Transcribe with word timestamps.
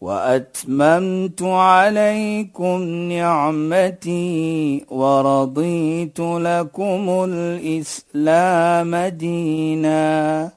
وأتممت 0.00 1.42
عليكم 1.42 2.82
نعمتي 3.12 4.84
ورضيت 4.90 6.20
لكم 6.20 7.26
الإسلام 7.28 8.96
دينا. 8.96 10.50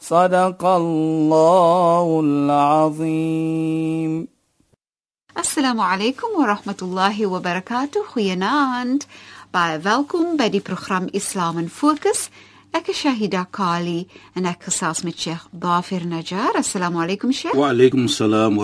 صدق 0.00 0.64
الله 0.64 2.20
العظيم. 2.24 4.28
السلام 5.38 5.80
عليكم 5.80 6.26
ورحمة 6.40 6.76
الله 6.82 7.26
وبركاته. 7.26 8.04
خيانات 8.14 9.04
بايفالكم 9.54 10.36
بدي 10.36 10.62
برنامج 10.68 11.16
اسلام 11.16 11.66
فوكس 11.66 12.30
Ek 12.72 12.88
is 12.88 12.96
Shahida 13.00 13.46
Kali 13.50 14.06
en 14.36 14.46
ek 14.46 14.68
gesels 14.68 15.00
met 15.04 15.16
Sheikh 15.16 15.48
Dafir 15.52 16.04
Najjar. 16.04 16.56
Assalamu 16.60 17.00
alaykum 17.00 17.32
Sheikh. 17.32 17.54
Wa 17.56 17.70
alaykum 17.72 18.08
salaam 18.08 18.58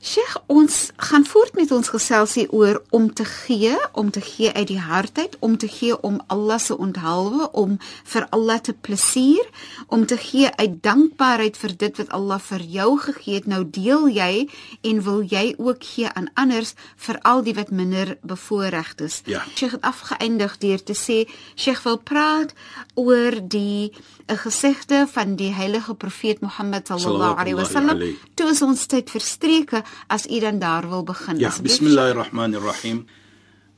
Sheikh, 0.00 0.36
ons 0.48 0.90
gaan 0.96 1.26
voort 1.28 1.52
met 1.54 1.70
ons 1.76 1.88
geselsie 1.92 2.46
oor 2.56 2.78
om 2.88 3.10
te 3.12 3.24
gee, 3.24 3.76
om 3.92 4.08
te 4.10 4.20
gee 4.24 4.52
uit 4.52 4.70
die 4.70 4.80
hart 4.80 5.18
uit, 5.18 5.36
om 5.44 5.58
te 5.60 5.68
gee 5.68 6.00
om 6.00 6.16
Allah 6.32 6.56
se 6.58 6.76
onthulwe, 6.76 7.50
om 7.52 7.76
vir 8.08 8.26
Allah 8.32 8.62
te 8.64 8.72
plesier, 8.72 9.44
om 9.92 10.06
te 10.06 10.16
gee 10.16 10.48
uit 10.56 10.78
dankbaarheid 10.82 11.56
vir 11.60 11.74
dit 11.76 12.00
wat 12.00 12.14
Allah 12.16 12.40
vir 12.40 12.64
jou 12.64 12.94
gegee 13.04 13.34
het. 13.42 13.46
Nou 13.52 13.60
deel 13.68 14.08
jy 14.08 14.48
en 14.88 15.02
wil 15.04 15.20
jy 15.20 15.52
ook 15.58 15.84
gee 15.84 16.08
aan 16.08 16.30
anders 16.34 16.72
vir 16.96 17.20
al 17.20 17.44
die 17.44 17.54
wat 17.60 17.68
minder 17.68 18.16
bevoorreg 18.24 18.94
is. 19.04 19.20
Ja. 19.28 19.44
Sheikh 19.52 19.76
het 19.76 19.84
afgeëindig 19.84 20.56
deur 20.64 20.80
te 20.80 20.96
sê 20.96 21.26
Sheikh 21.60 21.84
wil 21.84 22.00
praat 22.00 22.56
oor 22.96 23.36
die 23.36 23.92
'n 24.30 24.36
gesegde 24.36 25.06
van 25.12 25.36
die 25.36 25.52
heilige 25.52 25.94
profeet 25.94 26.40
Mohammed 26.40 26.86
sallallahu 26.86 27.36
alaihi 27.36 27.56
wasallam. 27.56 28.00
Toe 28.34 28.50
is 28.50 28.62
ons 28.62 28.86
tyd 28.86 29.10
verstreke 29.10 29.82
as 30.06 30.26
u 30.26 30.40
dan 30.40 30.58
daar 30.58 30.88
wil 30.88 31.02
begin. 31.04 31.38
Ja, 31.38 31.48
asseblief. 31.48 31.78
bismillahir 31.78 32.14
rahmanir 32.14 32.62
rahim. 32.62 33.06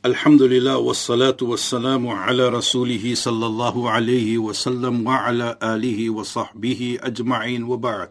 Alhamdulillah 0.03 0.83
wassalatu 0.83 1.47
wassalamu 1.47 2.11
ala 2.11 2.51
rasulih 2.51 3.15
sallallahu 3.15 3.87
alayhi 3.87 4.39
wa 4.39 4.53
sallam 4.53 5.05
wa 5.05 5.27
ala 5.27 5.55
alihi 5.61 6.11
wa 6.11 6.25
sahbihi 6.25 6.99
ajma'in 6.99 7.67
wa 7.67 7.77
ba'd. 7.77 8.11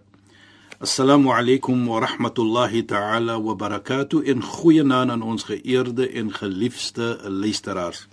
Assalamu 0.80 1.30
alaykum 1.30 1.85
wa 1.85 1.99
rahmatullahi 1.99 2.88
ta'ala 2.88 3.38
wa 3.39 3.53
barakatuh 3.53 4.23
in 4.25 4.41
goeie 4.41 4.83
naam 4.83 5.11
aan 5.11 5.21
ons 5.21 5.43
geëerde 5.43 6.08
en 6.09 6.31
geliefde 6.33 7.19
luisteraars. 7.27 8.08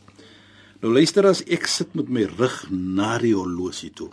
Nou 0.82 0.92
luisteraars, 0.92 1.46
ek 1.46 1.66
sit 1.66 1.94
met 1.94 2.10
my 2.12 2.26
rug 2.36 2.66
na 2.70 3.16
die 3.18 3.32
horlosie 3.34 3.90
toe. 3.90 4.10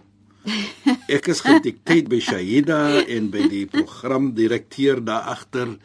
Ek 1.11 1.29
is 1.33 1.41
gedikteer 1.45 2.09
by 2.09 2.19
Shahida 2.23 2.79
en 3.01 3.29
by 3.33 3.47
die 3.49 3.65
programdirekteur 3.69 5.01
daar 5.05 5.31
agter. 5.35 5.75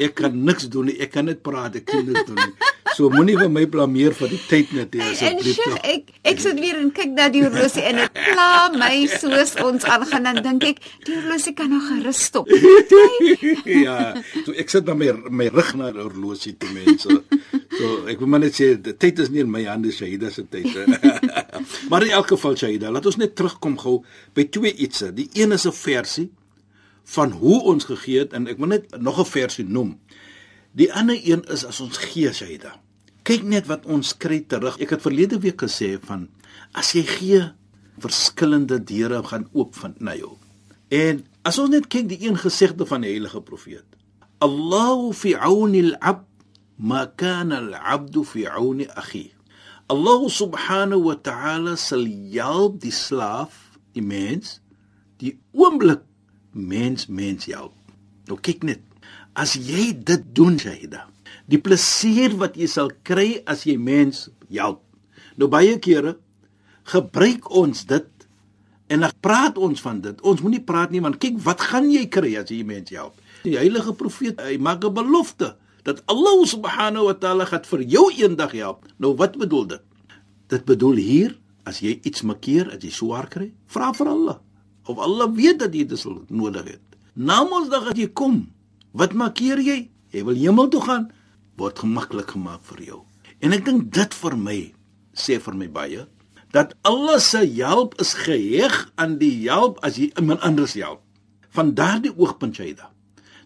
Ek 0.00 0.18
kan 0.20 0.36
niks 0.44 0.68
doen 0.72 0.90
nie. 0.90 0.98
Ek 1.00 1.14
kan 1.16 1.28
net 1.30 1.42
praat, 1.46 1.78
ek 1.80 1.88
kan 1.90 2.06
niks 2.08 2.28
doen 2.28 2.40
nie. 2.40 2.70
So 2.96 3.08
moenie 3.12 3.36
vir 3.38 3.50
my 3.52 3.62
blameer 3.70 4.14
vir 4.16 4.32
die 4.32 4.40
tyd 4.50 4.72
net 4.76 4.94
nie 4.96 5.02
En 5.04 5.12
asseblief. 5.14 5.56
Sheikh, 5.56 5.76
tog. 5.76 5.84
ek 5.94 6.32
ek 6.32 6.42
sit 6.42 6.58
weer 6.60 6.78
en 6.80 6.90
kyk 6.96 7.12
na 7.16 7.28
die 7.32 7.42
horlosie 7.44 7.84
en 7.88 8.00
dit 8.02 8.18
pla 8.26 8.48
my 8.74 8.94
soos 9.12 9.54
ons 9.62 9.86
aangaan 9.94 10.26
dan 10.28 10.40
dink 10.44 10.66
ek 10.72 10.82
die 11.06 11.14
horlosie 11.14 11.54
kan 11.56 11.70
nou 11.72 11.80
gerus 11.86 12.20
stop. 12.28 12.50
ja, 13.86 13.96
so 14.44 14.56
ek 14.58 14.72
sit 14.72 14.90
met 14.90 15.00
my 15.00 15.40
my 15.44 15.48
rug 15.54 15.72
na 15.78 15.92
die 15.94 16.02
horlosie 16.02 16.56
toe 16.60 16.72
mense. 16.74 17.20
So 17.78 17.92
ek 18.10 18.20
wil 18.20 18.32
maar 18.34 18.44
net 18.44 18.58
sê 18.58 18.72
die 18.76 18.96
tyd 18.96 19.22
is 19.22 19.30
nie 19.32 19.44
in 19.46 19.52
my 19.52 19.62
hande 19.68 19.94
Shahida 19.94 20.32
se 20.34 20.44
tyd. 20.50 20.68
maar 21.88 22.02
in 22.02 22.10
elk 22.10 22.26
geval 22.26 22.56
Shahida, 22.56 22.90
laat 22.90 23.06
ons 23.06 23.16
net 23.16 23.34
terugkom 23.34 23.78
gou 23.78 24.00
by 24.34 24.44
twee 24.48 24.74
ietsie. 24.74 25.12
Die 25.14 25.28
een 25.32 25.52
is 25.52 25.66
'n 25.66 25.72
versie 25.72 26.30
van 27.04 27.30
hoe 27.30 27.62
ons 27.62 27.84
gegee 27.84 28.18
het 28.18 28.32
en 28.32 28.46
ek 28.46 28.58
wil 28.58 28.66
net 28.66 29.00
nog 29.00 29.18
'n 29.18 29.24
versie 29.24 29.64
noem. 29.64 29.98
Die 30.72 30.92
ander 30.92 31.18
een 31.18 31.44
is 31.50 31.64
as 31.64 31.80
ons 31.80 31.96
gee 31.98 32.32
Shahida. 32.32 32.78
Kyk 33.22 33.42
net 33.42 33.66
wat 33.66 33.86
ons 33.86 34.16
kry 34.16 34.40
terug. 34.46 34.78
Ek 34.78 34.90
het 34.90 35.02
verlede 35.02 35.38
week 35.38 35.62
gesê 35.62 35.98
van 36.00 36.28
as 36.72 36.92
jy 36.92 37.02
gee, 37.02 37.42
verskillende 37.98 38.78
deure 38.84 39.22
gaan 39.22 39.48
oopvind 39.52 40.00
na 40.00 40.14
jou. 40.16 40.36
En 40.88 41.24
as 41.42 41.58
ons 41.58 41.70
net 41.70 41.88
kyk 41.90 42.08
die 42.08 42.22
een 42.28 42.38
gesegde 42.38 42.86
van 42.86 43.04
die 43.04 43.10
heilige 43.10 43.40
profeet. 43.40 43.84
Allahu 44.38 45.12
fi 45.12 45.34
auni 45.34 45.82
al-'abd 45.90 46.26
ma 46.76 47.04
kana 47.06 47.60
al-'abd 47.60 48.16
fi 48.26 48.46
auni 48.46 48.86
akhi. 48.94 49.30
Allah 49.90 50.22
subhanahu 50.30 51.10
wa 51.10 51.16
ta'ala 51.18 51.74
sal 51.74 52.06
help 52.06 52.78
die 52.78 52.94
slaaf, 52.94 53.74
die 53.90 54.04
mens, 54.04 54.60
die 55.18 55.34
oomblik 55.50 56.04
mens 56.54 57.08
mens 57.10 57.50
help. 57.50 57.74
Nou 58.30 58.38
kyk 58.38 58.62
net. 58.62 58.84
As 59.34 59.56
jy 59.58 59.90
dit 59.90 60.22
doen, 60.30 60.54
Shaida, 60.62 61.08
die 61.50 61.58
plesier 61.58 62.36
wat 62.38 62.54
jy 62.54 62.68
sal 62.70 62.92
kry 63.02 63.42
as 63.50 63.66
jy 63.66 63.74
mens 63.82 64.28
help. 64.46 64.84
Nou 65.34 65.50
baie 65.50 65.74
kere 65.82 66.20
gebruik 66.90 67.50
ons 67.50 67.82
dit 67.90 68.06
en 68.94 69.02
dan 69.06 69.16
praat 69.22 69.58
ons 69.58 69.82
van 69.82 69.98
dit. 70.02 70.22
Ons 70.22 70.42
moenie 70.44 70.62
praat 70.62 70.94
nie 70.94 71.02
want 71.02 71.18
kyk 71.22 71.42
wat 71.42 71.66
gaan 71.72 71.90
jy 71.90 72.06
kry 72.06 72.36
as 72.38 72.54
jy 72.54 72.62
mense 72.66 72.94
help. 72.94 73.18
Die 73.42 73.58
heilige 73.58 73.96
profeet, 73.98 74.38
hy 74.38 74.54
maak 74.62 74.86
'n 74.86 74.94
belofte 74.94 75.56
dat 75.86 76.02
Allah 76.06 76.44
subhanahu 76.46 77.08
wa 77.10 77.16
taala 77.16 77.46
gaan 77.48 77.64
vir 77.64 77.82
jou 77.82 78.06
eendag 78.12 78.52
help. 78.52 78.84
Nou 78.98 79.14
wat 79.16 79.36
bedoel 79.40 79.66
dit? 79.66 79.84
Dit 80.50 80.64
bedoel 80.68 81.00
hier 81.00 81.36
as 81.68 81.80
jy 81.84 81.98
iets 82.02 82.24
makkeer, 82.26 82.72
as 82.74 82.82
jy 82.82 82.90
swaar 82.90 83.28
kry, 83.30 83.50
vra 83.70 83.92
vir 83.96 84.10
Allah. 84.10 84.38
Of 84.88 84.98
Allah 84.98 85.30
weet 85.32 85.60
dat 85.62 85.74
jy 85.74 85.86
dit 85.86 86.04
nodig 86.28 86.76
het. 86.76 86.84
Na 87.14 87.44
Mondsdag 87.44 87.92
as 87.92 87.98
jy 87.98 88.08
kom, 88.12 88.48
wat 88.92 89.14
makkeer 89.14 89.60
jy? 89.62 89.90
Jy 90.10 90.24
wil 90.26 90.38
hemel 90.38 90.70
toe 90.72 90.82
gaan, 90.82 91.10
word 91.60 91.78
gemaklik 91.78 92.32
gemaak 92.34 92.64
vir 92.72 92.82
jou. 92.88 93.00
En 93.40 93.54
ek 93.54 93.64
dink 93.64 93.90
dit 93.94 94.16
vir 94.22 94.36
my 94.36 94.58
sê 95.16 95.38
vir 95.42 95.56
my 95.56 95.68
baie 95.68 96.06
dat 96.50 96.74
Allah 96.82 97.20
se 97.22 97.44
hulp 97.46 97.94
is 98.02 98.12
geheg 98.18 98.74
aan 98.98 99.18
die 99.20 99.46
hulp 99.46 99.78
as 99.86 100.00
jy 100.00 100.10
iemand 100.18 100.42
anders 100.42 100.74
help. 100.74 101.02
Van 101.54 101.74
daardie 101.74 102.10
oogpunt 102.16 102.58
Shaida. 102.58 102.90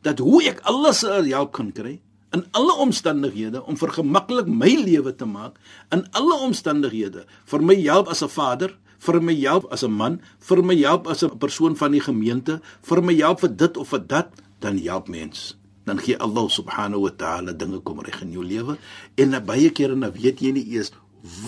Dat 0.05 0.21
hoe 0.25 0.41
ek 0.49 0.63
Allah 0.69 0.93
se 0.97 1.11
hulp 1.13 1.53
kan 1.53 1.73
kry 1.73 1.99
in 2.35 2.45
alle 2.59 2.75
omstandighede 2.85 3.63
om 3.71 3.77
vir 3.79 3.93
gemaklik 3.99 4.49
my 4.63 4.71
lewe 4.85 5.13
te 5.17 5.27
maak 5.29 5.59
in 5.95 6.05
alle 6.21 6.39
omstandighede 6.47 7.25
vir 7.53 7.63
my 7.63 7.77
help 7.87 8.09
as 8.15 8.23
'n 8.23 8.33
vader 8.37 8.73
vir 9.07 9.21
my 9.21 9.35
help 9.41 9.67
as 9.73 9.85
'n 9.85 9.93
man 9.93 10.21
vir 10.49 10.63
my 10.63 10.77
help 10.77 11.07
as 11.07 11.23
'n 11.25 11.39
persoon 11.39 11.77
van 11.77 11.93
die 11.93 12.01
gemeente 12.01 12.61
vir 12.83 13.03
my 13.03 13.15
help 13.15 13.41
vir 13.41 13.53
dit 13.57 13.77
of 13.77 13.89
vir 13.89 14.03
dat 14.07 14.29
dan 14.61 14.79
help 14.79 15.09
mens 15.09 15.57
dan 15.85 15.99
gee 16.01 16.17
Allah 16.19 16.49
subhanahu 16.49 17.01
wa 17.07 17.11
ta'ala 17.23 17.53
dinge 17.53 17.79
kom 17.81 18.01
reg 18.01 18.23
in 18.23 18.33
jou 18.33 18.45
lewe 18.45 18.77
en 19.17 19.31
na 19.31 19.41
baie 19.41 19.71
kere 19.71 19.95
dan 19.99 20.13
weet 20.13 20.41
jy 20.41 20.53
nie 20.53 20.67
eers 20.75 20.91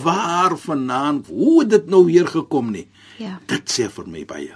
waar 0.03 0.57
vandaan 0.57 1.23
hoe 1.27 1.65
dit 1.65 1.85
nou 1.89 2.05
weer 2.05 2.27
gekom 2.27 2.71
nie 2.71 2.87
Ja. 3.17 3.39
dit 3.47 3.65
sê 3.69 3.89
vir 3.89 4.05
my 4.07 4.25
baie 4.25 4.53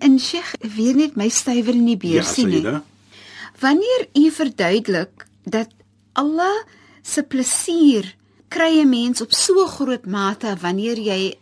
En 0.00 0.18
Sheikh, 0.18 0.54
weer 0.76 0.96
net 0.96 1.16
my 1.16 1.28
stywer 1.28 1.74
in 1.74 1.84
die 1.84 1.96
beursie 1.96 2.46
nie. 2.46 2.62
Sayyida. 2.62 2.82
Wanneer 3.60 4.08
u 4.16 4.30
verduidelik 4.30 5.26
dat 5.44 5.68
Allah 6.12 6.64
se 7.02 7.22
plesier 7.22 8.14
kry 8.48 8.80
'n 8.80 8.88
mens 8.88 9.20
op 9.20 9.32
so 9.32 9.66
groot 9.66 10.06
mate 10.06 10.56
wanneer 10.60 10.98
jy 10.98 11.34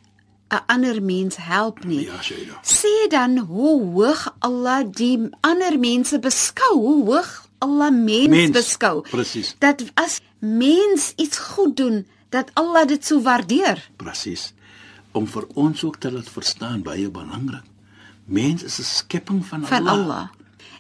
'n 0.51 0.63
ander 0.67 1.03
mens 1.03 1.37
help 1.37 1.85
nie. 1.85 2.05
ja 2.07 2.23
Shaida 2.23 2.61
Sê 2.63 3.09
dan 3.09 3.39
hoe 3.39 3.83
hoog 3.93 4.35
Allah 4.39 4.85
die 4.91 5.29
ander 5.41 5.79
mense 5.79 6.19
beskou, 6.19 6.75
hoe 6.79 7.05
hoog 7.05 7.49
Allah 7.59 7.91
mens, 7.93 8.29
Mens, 8.29 8.51
beskou. 8.51 9.01
presies. 9.11 9.55
Dat 9.59 9.83
as 9.95 10.21
mens 10.39 11.13
iets 11.17 11.39
goed 11.39 11.77
doen, 11.77 12.07
dat 12.29 12.51
Allah 12.55 12.87
dit 12.87 13.07
so 13.07 13.21
waardeer. 13.21 13.91
Presies. 13.97 14.53
Om 15.13 15.27
vir 15.27 15.45
ons 15.55 15.85
ook 15.85 15.97
te 15.97 16.13
laat 16.13 16.29
verstaan 16.29 16.83
baie 16.83 17.11
belangrik. 17.11 17.63
Mens 18.25 18.63
is 18.63 18.79
'n 18.79 18.83
skepping 18.83 19.47
van, 19.47 19.67
van 19.67 19.87
Allah. 19.87 20.29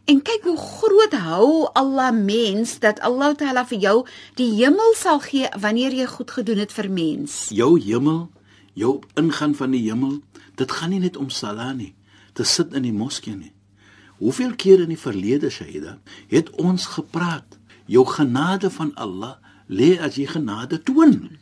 En 0.05 0.23
kyk 0.23 0.45
hoe 0.49 0.57
groot 0.57 1.13
hou 1.23 1.69
Allah 1.79 2.11
mens 2.15 2.79
dat 2.83 3.01
Allah 3.01 3.35
Taala 3.37 3.67
vir 3.69 3.79
jou 3.79 3.97
die 4.41 4.49
hemel 4.57 4.95
sal 4.99 5.21
gee 5.25 5.49
wanneer 5.61 5.95
jy 5.95 6.07
goed 6.11 6.31
gedoen 6.31 6.63
het 6.63 6.73
vir 6.73 6.91
mens. 6.91 7.49
Jou 7.55 7.77
hemel, 7.81 8.31
jou 8.75 8.99
ingaan 9.21 9.55
van 9.55 9.71
die 9.77 9.85
hemel, 9.87 10.19
dit 10.55 10.73
gaan 10.73 10.91
nie 10.91 11.03
net 11.03 11.17
om 11.17 11.31
sala 11.31 11.73
nie. 11.73 11.95
Te 12.33 12.45
sit 12.45 12.75
in 12.75 12.87
die 12.87 12.95
moskee 12.95 13.37
nie. 13.37 13.53
Hoeveel 14.21 14.55
keer 14.57 14.83
in 14.85 14.93
die 14.93 15.01
verlede, 15.01 15.51
Shaida, 15.51 15.99
het 16.29 16.51
ons 16.61 16.87
gepraat, 16.97 17.57
jou 17.87 18.05
genade 18.07 18.71
van 18.71 18.93
Allah 19.01 19.39
lê 19.71 19.95
as 19.99 20.19
jy 20.21 20.27
genade 20.29 20.83
toon. 20.85 21.39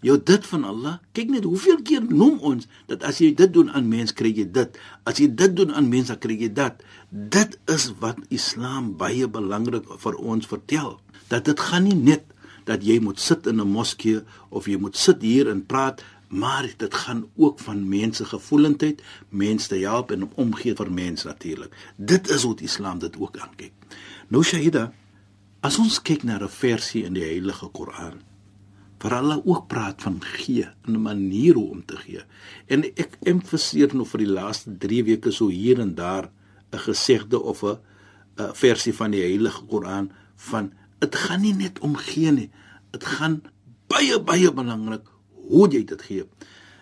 Jou 0.00 0.18
dit 0.22 0.46
van 0.46 0.64
Allah, 0.64 0.98
kyk 1.12 1.30
net 1.30 1.44
hoeveel 1.44 1.80
keer 1.82 2.04
noem 2.04 2.38
ons 2.38 2.68
dat 2.86 3.02
as 3.06 3.20
jy 3.22 3.32
dit 3.34 3.52
doen 3.52 3.70
aan 3.70 3.88
mens 3.88 4.12
kry 4.12 4.32
jy 4.34 4.46
dit. 4.52 4.78
As 5.04 5.20
jy 5.22 5.28
dit 5.34 5.56
doen 5.56 5.72
aan 5.72 5.88
mense 5.88 6.16
kry 6.20 6.36
jy 6.40 6.52
dat. 6.52 6.82
Dit 7.10 7.58
is 7.72 7.92
wat 8.00 8.18
Islam 8.28 8.96
baie 9.00 9.28
belangrik 9.28 9.88
vir 10.02 10.16
ons 10.16 10.46
vertel. 10.46 10.98
Dat 11.28 11.44
dit 11.44 11.60
gaan 11.60 11.88
nie 11.88 11.96
net 11.96 12.24
dat 12.66 12.82
jy 12.82 12.98
moet 13.00 13.20
sit 13.20 13.46
in 13.46 13.60
'n 13.60 13.68
moskee 13.68 14.20
of 14.50 14.66
jy 14.66 14.76
moet 14.76 14.96
sit 14.96 15.22
hier 15.22 15.48
en 15.48 15.66
praat, 15.66 16.02
maar 16.28 16.66
dit 16.76 16.94
gaan 16.94 17.26
ook 17.36 17.58
van 17.58 17.88
mense 17.88 18.24
gevoelendheid, 18.24 19.02
mense 19.28 19.68
te 19.68 19.78
help 19.78 20.10
en 20.10 20.30
omgee 20.34 20.74
vir 20.74 20.92
mense 20.92 21.26
natuurlik. 21.26 21.70
Dit 21.96 22.30
is 22.30 22.42
die 22.42 22.64
Islam 22.64 22.98
dit 22.98 23.16
ook 23.18 23.38
aankyk. 23.38 23.72
Nou 24.28 24.42
Shahida, 24.42 24.92
as 25.60 25.78
ons 25.78 26.02
kyk 26.02 26.22
na 26.22 26.38
'n 26.38 26.48
versie 26.48 27.04
in 27.04 27.12
die 27.12 27.22
Heilige 27.22 27.68
Koran, 27.68 28.25
waar 29.06 29.20
hulle 29.20 29.42
ook 29.44 29.68
praat 29.70 30.02
van 30.02 30.18
gee 30.20 30.66
'n 30.86 31.02
manier 31.02 31.54
hoe 31.54 31.70
om 31.70 31.84
te 31.84 31.96
gee. 31.96 32.22
En 32.66 32.82
ek 32.84 33.18
emfasiseer 33.22 33.94
nou 33.94 34.06
vir 34.06 34.18
die 34.18 34.32
laaste 34.32 34.76
3 34.78 35.04
weke 35.04 35.30
so 35.30 35.48
hier 35.48 35.78
en 35.80 35.94
daar 35.94 36.30
'n 36.72 36.78
gesegde 36.78 37.40
of 37.42 37.62
'n 37.62 37.78
versie 38.52 38.94
van 38.94 39.10
die 39.10 39.20
Heilige 39.20 39.64
Koran 39.64 40.10
van 40.36 40.72
dit 40.98 41.14
gaan 41.14 41.40
nie 41.40 41.54
net 41.54 41.78
om 41.78 41.96
gee 41.96 42.30
nie. 42.30 42.50
Dit 42.90 43.04
gaan 43.04 43.42
baie 43.86 44.20
baie 44.20 44.52
belangrik 44.52 45.06
hoe 45.48 45.68
jy 45.70 45.84
dit 45.84 46.02
gee. 46.02 46.24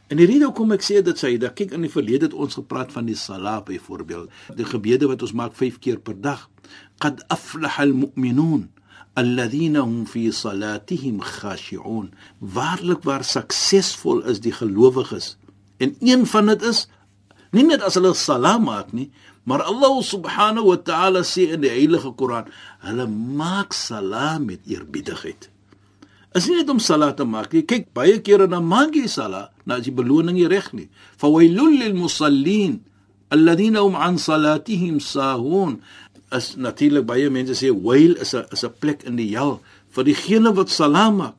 En 0.08 0.16
die 0.16 0.26
rede 0.26 0.44
hoekom 0.44 0.72
ek 0.72 0.82
sê 0.82 1.02
dit 1.02 1.18
sê 1.18 1.38
dat 1.38 1.54
kyk 1.54 1.72
in 1.72 1.80
die 1.80 1.90
verlede 1.90 2.24
het 2.24 2.34
ons 2.34 2.54
gepraat 2.54 2.92
van 2.92 3.04
die 3.04 3.16
salat 3.16 3.64
byvoorbeeld, 3.64 4.30
die 4.56 4.64
gebede 4.64 5.06
wat 5.06 5.22
ons 5.22 5.32
maak 5.32 5.54
5 5.54 5.78
keer 5.78 5.98
per 5.98 6.20
dag. 6.20 6.50
Qad 6.98 7.28
aflaha 7.28 7.82
almu'minun 7.82 8.70
alladhina 9.16 9.84
hum 9.84 10.06
fi 10.06 10.30
salatihim 10.32 11.20
khashi'un. 11.22 12.10
Waarlik 12.40 13.04
waar 13.08 13.24
suksesvol 13.24 14.24
is 14.30 14.40
die 14.40 14.52
gelowiges. 14.52 15.36
En 15.78 15.96
een 16.00 16.26
van 16.26 16.46
dit 16.52 16.62
is 16.62 16.86
nie 17.54 17.64
net 17.66 17.82
as 17.86 17.94
hulle 17.98 18.14
salat 18.18 18.60
maak 18.62 18.92
nie, 18.92 19.10
maar 19.44 19.62
Allah 19.62 20.00
subhanahu 20.02 20.72
wa 20.72 20.78
ta'ala 20.90 21.22
sê 21.22 21.52
in 21.54 21.62
die 21.62 21.70
heilige 21.70 22.10
Koran, 22.18 22.48
hulle 22.82 23.06
maak 23.06 23.76
salat 23.76 24.40
met 24.42 24.64
eerbiedigheid. 24.66 25.50
Is 26.34 26.48
nie 26.50 26.58
net 26.58 26.72
om 26.72 26.80
salat 26.82 27.14
te 27.20 27.26
maak 27.28 27.52
nie. 27.54 27.62
Kyk, 27.62 27.92
baie 27.94 28.18
kere 28.26 28.48
dan 28.50 28.66
maak 28.66 28.96
jy 28.98 29.06
salat, 29.06 29.52
nou 29.62 29.78
as 29.78 29.86
die 29.86 29.94
beloning 29.94 30.34
nie 30.40 30.50
reg 30.50 30.72
nie. 30.74 30.88
Fawailul 31.20 31.78
lil 31.78 31.94
musallin 31.94 32.80
alladhina 33.34 33.84
hum 33.84 33.94
an 33.94 34.18
salatihim 34.18 34.98
sahun 34.98 35.78
is 36.34 36.54
natuurlik 36.56 37.06
baie 37.06 37.30
mense 37.30 37.56
sê 37.58 37.70
wail 37.70 38.16
is 38.24 38.34
'n 38.34 38.44
is 38.52 38.64
'n 38.64 38.74
plek 38.80 39.04
in 39.04 39.16
die 39.16 39.30
hel 39.36 39.60
vir 39.94 40.04
diegene 40.04 40.54
wat 40.54 40.70
salam 40.70 41.16
maak. 41.16 41.36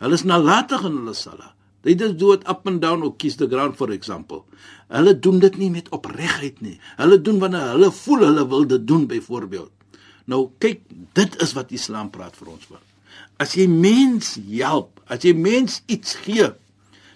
Hulle 0.00 0.14
is 0.14 0.24
nalatig 0.24 0.84
in 0.84 0.96
hulle 1.00 1.14
sala. 1.14 1.54
They 1.82 1.94
just 1.94 2.16
do 2.18 2.32
it 2.32 2.42
up 2.48 2.66
and 2.66 2.80
down 2.80 3.02
or 3.02 3.14
kiss 3.16 3.36
the 3.36 3.46
ground 3.46 3.76
for 3.76 3.90
example. 3.90 4.44
Hulle 4.90 5.14
doen 5.18 5.38
dit 5.38 5.56
nie 5.58 5.70
met 5.70 5.88
opregtheid 5.88 6.60
nie. 6.60 6.78
Hulle 6.96 7.20
doen 7.22 7.38
wanneer 7.38 7.74
hulle 7.74 7.90
voel 7.92 8.24
hulle 8.26 8.44
wil 8.48 8.66
dit 8.66 8.86
doen 8.86 9.06
byvoorbeeld. 9.06 9.70
Nou 10.28 10.50
kyk, 10.58 10.82
dit 11.16 11.42
is 11.42 11.54
wat 11.56 11.72
Islam 11.72 12.10
praat 12.10 12.36
vir 12.36 12.48
ons 12.52 12.64
van. 12.68 12.82
As 13.38 13.54
jy 13.54 13.68
mens 13.70 14.36
help, 14.50 15.00
as 15.08 15.24
jy 15.24 15.32
mens 15.34 15.82
iets 15.86 16.18
gee, 16.24 16.50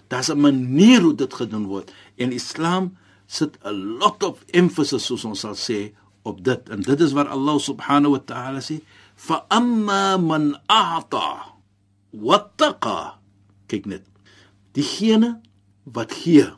daar's 0.09 0.29
'n 0.31 0.39
manier 0.39 1.01
hoe 1.01 1.15
dit 1.15 1.33
gedoen 1.33 1.67
word. 1.67 1.91
En 2.17 2.31
Islam 2.31 2.97
sit 3.27 3.57
a 3.65 3.71
lot 3.71 4.23
of 4.23 4.43
emphasis 4.53 5.05
soos 5.05 5.25
ons 5.25 5.39
sal 5.39 5.55
sê 5.55 5.93
op 6.23 6.43
dit. 6.43 6.69
En 6.69 6.81
dit 6.81 6.99
is 6.99 7.11
waar 7.11 7.27
Allah 7.27 7.59
subhanahu 7.59 8.15
wa 8.17 8.23
ta'ala 8.25 8.63
sê 8.63 8.79
fa 9.15 9.43
amma 9.47 10.17
man 10.17 10.57
a'ta 10.65 11.53
wattaqa 12.13 13.19
kyk 13.69 13.85
net 13.85 14.05
diegene 14.73 15.37
wat 15.83 16.13
gee 16.13 16.49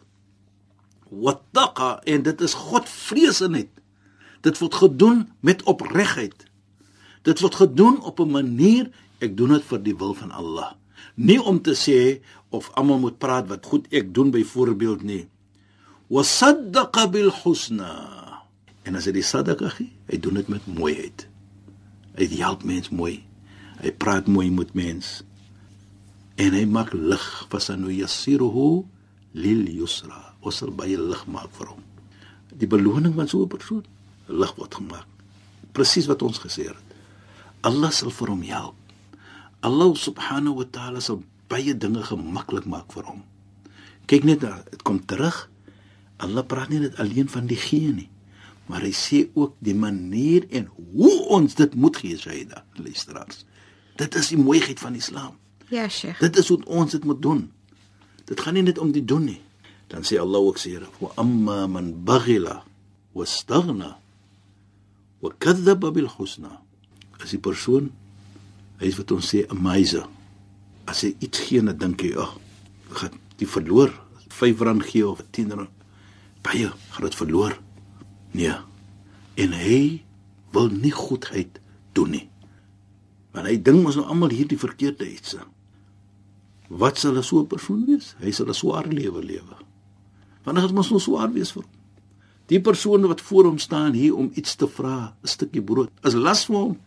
wattaqa 1.12 2.00
en 2.07 2.23
dit 2.23 2.41
is 2.41 2.56
godvreesenheid 2.56 3.71
dit 4.45 4.59
word 4.62 4.75
gedoen 4.79 5.25
met 5.39 5.63
opregtheid 5.68 6.47
dit 7.27 7.44
word 7.44 7.56
gedoen 7.59 8.00
op 8.01 8.19
'n 8.23 8.31
manier 8.31 8.91
ek 9.23 9.35
doen 9.38 9.56
dit 9.56 9.65
vir 9.65 9.81
die 9.83 9.95
wil 9.97 10.13
van 10.18 10.31
Allah. 10.31 10.73
Nie 11.15 11.39
om 11.39 11.61
te 11.61 11.75
sê 11.77 12.21
of 12.50 12.69
almal 12.75 13.00
moet 13.00 13.18
praat 13.19 13.47
wat 13.51 13.65
goed 13.65 13.88
ek 13.95 14.13
doen 14.15 14.31
byvoorbeeld 14.31 15.03
nie. 15.03 15.23
Wasaddaqa 16.11 17.07
bil 17.11 17.31
husna 17.44 18.14
En 18.85 18.93
as 18.97 19.07
hy 19.09 19.15
die 19.17 19.25
sadaka 19.25 19.71
gee, 19.73 19.89
hy 20.11 20.19
doen 20.21 20.37
dit 20.37 20.49
met 20.53 20.65
mooiheid. 20.69 21.25
Hy 22.15 22.27
help 22.37 22.63
mens 22.67 22.91
mooi. 22.93 23.17
Hy 23.81 23.91
praat 23.99 24.29
mooi 24.31 24.51
met 24.53 24.75
mens. 24.77 25.23
En 26.39 26.53
hy 26.53 26.63
maak 26.69 26.93
lig 26.93 27.25
fasanu 27.49 27.89
yasiruhu 27.95 28.85
lil 29.35 29.65
yusra. 29.73 30.35
Ons 30.45 30.61
sal 30.61 30.71
baie 30.75 30.99
lig 30.99 31.25
maak 31.33 31.49
vir 31.57 31.73
hom. 31.73 31.81
Die 32.55 32.69
beloning 32.69 33.17
van 33.17 33.27
so 33.27 33.43
'n 33.43 33.51
persoon, 33.51 33.83
lig 34.29 34.55
word 34.55 34.75
gemaak. 34.75 35.07
Presies 35.73 36.07
wat 36.07 36.21
ons 36.21 36.39
gesê 36.39 36.69
het. 36.69 36.83
Allah 37.61 37.91
sal 37.91 38.11
vir 38.11 38.29
hom 38.29 38.41
help. 38.41 38.75
Allah 39.61 39.95
subhanahu 39.95 40.55
wa 40.55 40.65
ta'ala 40.71 41.01
sal 41.01 41.23
baie 41.49 41.73
dinge 41.73 42.03
gemaklik 42.03 42.65
maak 42.65 42.93
vir 42.93 43.03
hom. 43.03 43.23
Kyk 44.05 44.23
net, 44.23 44.39
dit 44.39 44.81
kom 44.83 45.05
terug. 45.05 45.49
Allah 46.17 46.45
praat 46.45 46.69
nie 46.69 46.79
net 46.79 46.99
alleen 46.99 47.27
van 47.27 47.47
die 47.47 47.57
gee 47.57 47.91
nie 47.91 48.09
maar 48.65 48.81
hy 48.81 48.94
sê 48.97 49.25
ook 49.38 49.57
die 49.63 49.75
manier 49.77 50.45
en 50.50 50.69
hoe 50.73 51.13
ons 51.38 51.56
dit 51.57 51.75
moet 51.77 51.97
gee 52.01 52.17
Shaida 52.17 52.63
luisteraars. 52.79 53.44
Dit 54.00 54.15
is 54.17 54.31
die 54.33 54.39
mooiheid 54.41 54.79
van 54.81 54.95
Islam. 54.97 55.35
Ja 55.69 55.88
Sheikh. 55.89 56.19
Dit 56.19 56.38
is 56.41 56.50
hoe 56.50 56.59
ons 56.65 56.91
dit 56.91 57.03
moet 57.06 57.21
doen. 57.21 57.44
Dit 58.25 58.41
gaan 58.41 58.57
nie 58.57 58.65
net 58.65 58.81
om 58.81 58.91
die 58.91 59.06
doen 59.06 59.27
nie. 59.29 59.41
Dan 59.94 60.06
sê 60.06 60.17
Allah 60.21 60.41
ook 60.41 60.57
sê 60.62 60.79
wa 61.00 61.12
amma 61.21 61.65
man 61.69 61.94
baghila 62.06 62.63
wastaghna 63.13 63.95
wa 65.21 65.31
kadhaba 65.38 65.91
bil 65.94 66.09
husna. 66.18 66.57
As 67.21 67.35
die 67.35 67.41
persoon 67.41 67.91
hy 68.81 68.89
is 68.89 68.97
wat 68.97 69.13
ons 69.13 69.29
sê 69.29 69.45
amazing. 69.53 70.09
As 70.89 71.06
hy 71.06 71.13
iets 71.21 71.45
gee 71.45 71.61
en 71.61 71.69
dink 71.77 72.01
hy 72.01 72.15
ag 72.18 72.33
gaan 72.97 73.21
die 73.38 73.50
verloor. 73.50 73.94
5 74.35 74.65
rand 74.68 74.83
gee 74.83 75.06
of 75.07 75.21
10 75.31 75.53
rand. 75.53 75.71
Baie 76.44 76.68
gaan 76.68 77.06
dit 77.06 77.15
verloor 77.15 77.56
Nee. 78.35 78.55
En 79.39 79.53
hy 79.55 79.81
wil 80.55 80.71
nie 80.71 80.93
goedheid 80.95 81.59
doen 81.95 82.11
nie. 82.17 82.25
Want 83.35 83.49
hy 83.49 83.55
dink 83.59 83.87
ons 83.87 83.99
nou 83.99 84.05
almal 84.11 84.33
hierdie 84.35 84.59
verkeerde 84.59 85.07
iets. 85.07 85.37
Wat 86.67 86.99
sal 86.99 87.15
'n 87.15 87.23
so 87.23 87.39
'n 87.39 87.47
persoon 87.47 87.85
wees? 87.85 88.15
Hy 88.19 88.31
sal 88.31 88.49
'n 88.49 88.54
swaar 88.54 88.87
lewe 88.87 89.23
lewe. 89.23 89.56
Want 90.44 90.57
dit 90.57 90.71
moet 90.71 90.89
nou 90.89 90.99
swaar 90.99 91.31
wees 91.31 91.51
vir 91.51 91.63
hom. 91.63 91.71
Die 92.47 92.61
persoon 92.61 93.07
wat 93.07 93.21
voor 93.21 93.45
hom 93.45 93.57
staan 93.57 93.94
hier 93.94 94.15
om 94.15 94.31
iets 94.33 94.56
te 94.56 94.68
vra, 94.68 95.15
'n 95.23 95.27
stukkie 95.27 95.61
brood, 95.61 95.89
is 96.04 96.13
las 96.13 96.45
vir 96.45 96.56
hom. 96.56 96.80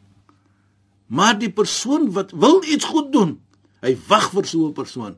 Maar 1.07 1.38
die 1.38 1.50
persoon 1.50 2.12
wat 2.12 2.31
wil 2.31 2.62
iets 2.64 2.85
goed 2.85 3.12
doen, 3.12 3.40
hy 3.81 3.97
wag 4.09 4.31
vir 4.31 4.47
so 4.47 4.67
'n 4.67 4.73
persoon. 4.73 5.17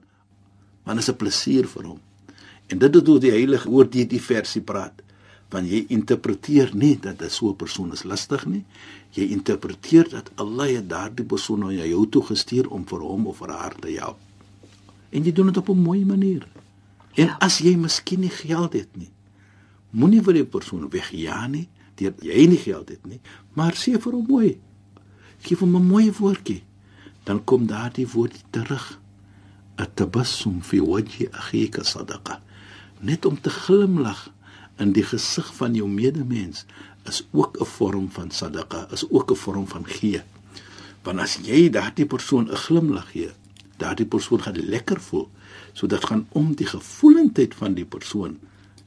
Want 0.85 0.99
dit 0.99 1.09
is 1.09 1.11
'n 1.11 1.17
plesier 1.17 1.67
vir 1.67 1.85
hom. 1.85 2.01
En 2.69 2.79
dit 2.79 2.97
is 2.97 3.03
hoe 3.03 3.19
die 3.19 3.31
Heilige 3.31 3.69
Woord 3.69 3.95
hierdie 3.95 4.23
versie 4.23 4.63
praat 4.63 5.03
want 5.51 5.67
jy 5.67 5.85
interpreteer 5.91 6.71
nie 6.79 6.95
dat 7.03 7.19
dit 7.19 7.33
so 7.33 7.51
'n 7.51 7.57
persoon 7.57 7.93
is 7.93 8.05
lustig 8.05 8.47
nie. 8.47 8.65
Jy 9.11 9.31
interpreteer 9.31 10.09
dat 10.09 10.31
Allah 10.35 10.69
het 10.69 10.89
daardie 10.89 11.25
persoon 11.25 11.59
na 11.59 11.71
jou 11.73 12.09
toe 12.09 12.23
gestuur 12.23 12.71
om 12.71 12.87
vir 12.87 13.01
hom 13.01 13.27
of 13.27 13.37
vir 13.37 13.51
haar 13.51 13.75
te 13.75 13.89
help. 13.89 14.19
En 15.11 15.25
jy 15.25 15.33
doen 15.33 15.47
dit 15.47 15.57
op 15.57 15.69
'n 15.69 15.83
mooi 15.83 16.05
manier. 16.05 16.47
En 17.15 17.27
ja. 17.27 17.37
as 17.41 17.59
jy 17.59 17.77
miskien 17.77 18.21
nie 18.21 18.31
geld 18.31 18.73
het 18.73 18.97
nie, 18.97 19.11
moenie 19.91 20.23
vir 20.23 20.35
die 20.35 20.45
persoon 20.45 20.89
wegja 20.91 21.47
nie, 21.47 21.69
deur 21.95 22.15
jy 22.23 22.47
nie 22.47 22.59
geld 22.59 22.89
het 22.89 23.07
nie, 23.07 23.21
maar 23.55 23.73
sê 23.73 23.99
vir 24.01 24.13
hom 24.13 24.27
mooi. 24.29 24.59
Gee 25.43 25.57
hom 25.57 25.77
'n 25.77 25.87
mooi 25.87 26.13
woordjie. 26.13 26.63
Dan 27.25 27.45
kom 27.45 27.67
daardie 27.67 28.09
woord 28.09 28.45
terug. 28.51 29.01
At-tabassum 29.77 30.63
fi 30.63 30.81
wajhi 30.81 31.29
akhika 31.33 31.83
sadaqa. 31.83 32.43
Net 33.01 33.25
om 33.25 33.41
te 33.41 33.51
glimlag 33.51 34.31
in 34.81 34.95
die 34.97 35.05
gesig 35.05 35.49
van 35.59 35.77
jou 35.77 35.89
medemens 35.89 36.65
is 37.09 37.23
ook 37.33 37.61
'n 37.61 37.65
vorm 37.65 38.11
van 38.11 38.31
sadaqa, 38.31 38.89
is 38.93 39.05
ook 39.11 39.31
'n 39.31 39.37
vorm 39.37 39.67
van 39.69 39.87
gee. 39.87 40.23
Want 41.03 41.19
as 41.19 41.39
jy 41.43 41.71
daardie 41.71 42.07
persoon 42.07 42.51
'n 42.51 42.57
glimlag 42.57 43.11
gee, 43.11 43.31
daardie 43.77 44.07
persoon 44.07 44.43
gaan 44.43 44.57
lekker 44.57 45.01
voel. 45.01 45.29
So 45.73 45.87
dit 45.87 46.05
gaan 46.05 46.27
om 46.29 46.55
die 46.55 46.67
gevoelendheid 46.67 47.55
van 47.55 47.75
die 47.75 47.85
persoon 47.85 48.39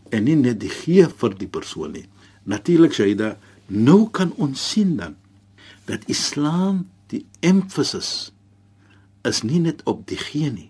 en 0.10 0.24
nie 0.24 0.36
net 0.36 0.60
die 0.60 0.70
gee 0.70 1.08
vir 1.10 1.38
die 1.38 1.48
persoon 1.48 1.92
nie. 1.92 2.06
Natuurlik 2.44 2.94
Shaida, 2.94 3.38
nou 3.68 4.10
kan 4.10 4.34
ons 4.36 4.70
sien 4.70 4.96
dan 4.96 5.16
dat 5.86 6.06
Islam 6.06 6.90
die 7.08 7.26
emphasis 7.40 8.32
is 9.22 9.42
nie 9.42 9.60
net 9.60 9.84
op 9.84 10.08
die 10.08 10.18
gee 10.18 10.52
nie, 10.52 10.70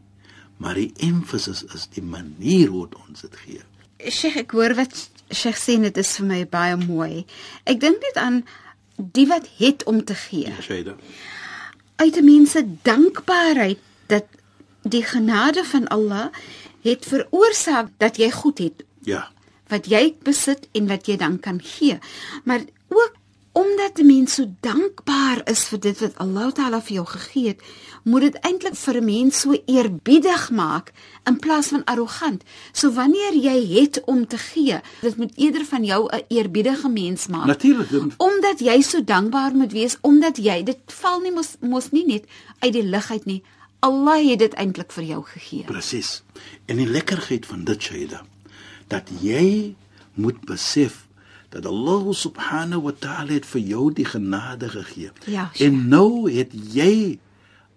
maar 0.57 0.73
die 0.73 0.93
emphasis 0.97 1.63
is 1.73 1.87
die 1.87 2.03
manier 2.03 2.69
hoe 2.69 2.87
ons 3.07 3.21
dit 3.21 3.35
gee. 3.45 3.61
Sheikh, 4.09 4.37
ek 4.43 4.51
hoor 4.51 4.75
wat 4.75 5.09
Sheikh 5.31 5.57
sê 5.57 5.79
dit 5.81 5.97
is 5.97 6.15
vir 6.17 6.25
my 6.25 6.45
baie 6.49 6.75
mooi. 6.77 7.25
Ek 7.65 7.79
dink 7.79 8.01
net 8.01 8.17
aan 8.23 8.43
die 8.95 9.27
wat 9.27 9.47
het 9.57 9.83
om 9.83 10.03
te 10.03 10.15
gee. 10.15 10.53
Sheikh. 10.61 10.93
uit 11.95 12.15
'n 12.17 12.25
mens 12.25 12.51
se 12.51 12.65
dankbaarheid 12.81 13.79
dat 14.07 14.25
die 14.81 15.03
genade 15.03 15.63
van 15.63 15.87
Allah 15.87 16.27
het 16.81 17.05
veroorsaak 17.05 17.87
dat 17.97 18.17
jy 18.17 18.31
goed 18.31 18.57
het 18.57 18.83
Ja. 19.01 19.31
wat 19.67 19.85
jy 19.85 20.15
besit 20.23 20.67
en 20.71 20.87
wat 20.87 21.05
jy 21.05 21.17
dan 21.17 21.39
kan 21.39 21.61
gee. 21.61 21.97
Maar 22.43 22.61
ook 22.87 23.13
omdat 23.53 23.97
'n 23.97 24.05
mens 24.05 24.33
so 24.33 24.45
dankbaar 24.59 25.41
is 25.45 25.63
vir 25.63 25.79
dit 25.79 25.99
wat 25.99 26.17
Allah 26.17 26.51
Taala 26.51 26.81
vir 26.81 26.93
jou 26.93 27.05
gegee 27.05 27.47
het, 27.47 27.61
moet 28.03 28.21
dit 28.21 28.35
eintlik 28.39 28.75
vir 28.75 28.95
'n 28.97 29.05
mens 29.05 29.39
so 29.39 29.61
eerbiedig 29.65 30.49
maak 30.49 30.91
in 31.23 31.39
plaas 31.39 31.67
van 31.67 31.83
arrogant. 31.83 32.43
So 32.71 32.91
wanneer 32.91 33.33
jy 33.33 33.79
het 33.79 34.01
om 34.05 34.27
te 34.27 34.37
gee, 34.37 34.79
dit 35.01 35.17
moet 35.17 35.31
eerder 35.35 35.65
van 35.65 35.83
jou 35.83 36.09
'n 36.09 36.23
eerbiedige 36.27 36.89
mens 36.89 37.27
maak. 37.27 37.45
Natuurlik. 37.45 38.13
Omdat 38.17 38.59
jy 38.59 38.81
so 38.81 39.03
dankbaar 39.03 39.55
moet 39.55 39.71
wees 39.71 39.97
omdat 40.01 40.37
jy 40.37 40.63
dit 40.63 40.77
val 40.85 41.19
nie 41.19 41.31
mos 41.31 41.55
mos 41.59 41.91
nie 41.91 42.05
net 42.05 42.25
uit 42.59 42.73
die 42.73 42.83
lug 42.85 43.11
uit 43.11 43.25
nie. 43.25 43.43
Allah 43.79 44.29
het 44.29 44.39
dit 44.39 44.53
eintlik 44.53 44.91
vir 44.91 45.03
jou 45.03 45.23
gegee. 45.23 45.63
Presies. 45.63 46.23
En 46.65 46.77
die 46.77 46.87
lekkerheid 46.87 47.45
van 47.45 47.63
dit 47.63 47.81
Shaida, 47.81 48.25
dat 48.87 49.09
jy 49.21 49.75
moet 50.13 50.45
besef 50.45 51.07
dat 51.53 51.65
Allah 51.69 52.09
subhanahu 52.17 52.81
wa 52.87 52.93
ta'ala 52.97 53.35
het 53.35 53.45
vir 53.45 53.61
jou 53.61 53.91
die 53.93 54.05
genade 54.09 54.69
gegee. 54.73 55.11
Ja, 55.29 55.49
Sheikh. 55.53 55.61
en 55.67 55.87
nou 55.89 56.25
het 56.31 56.51
jy 56.73 57.19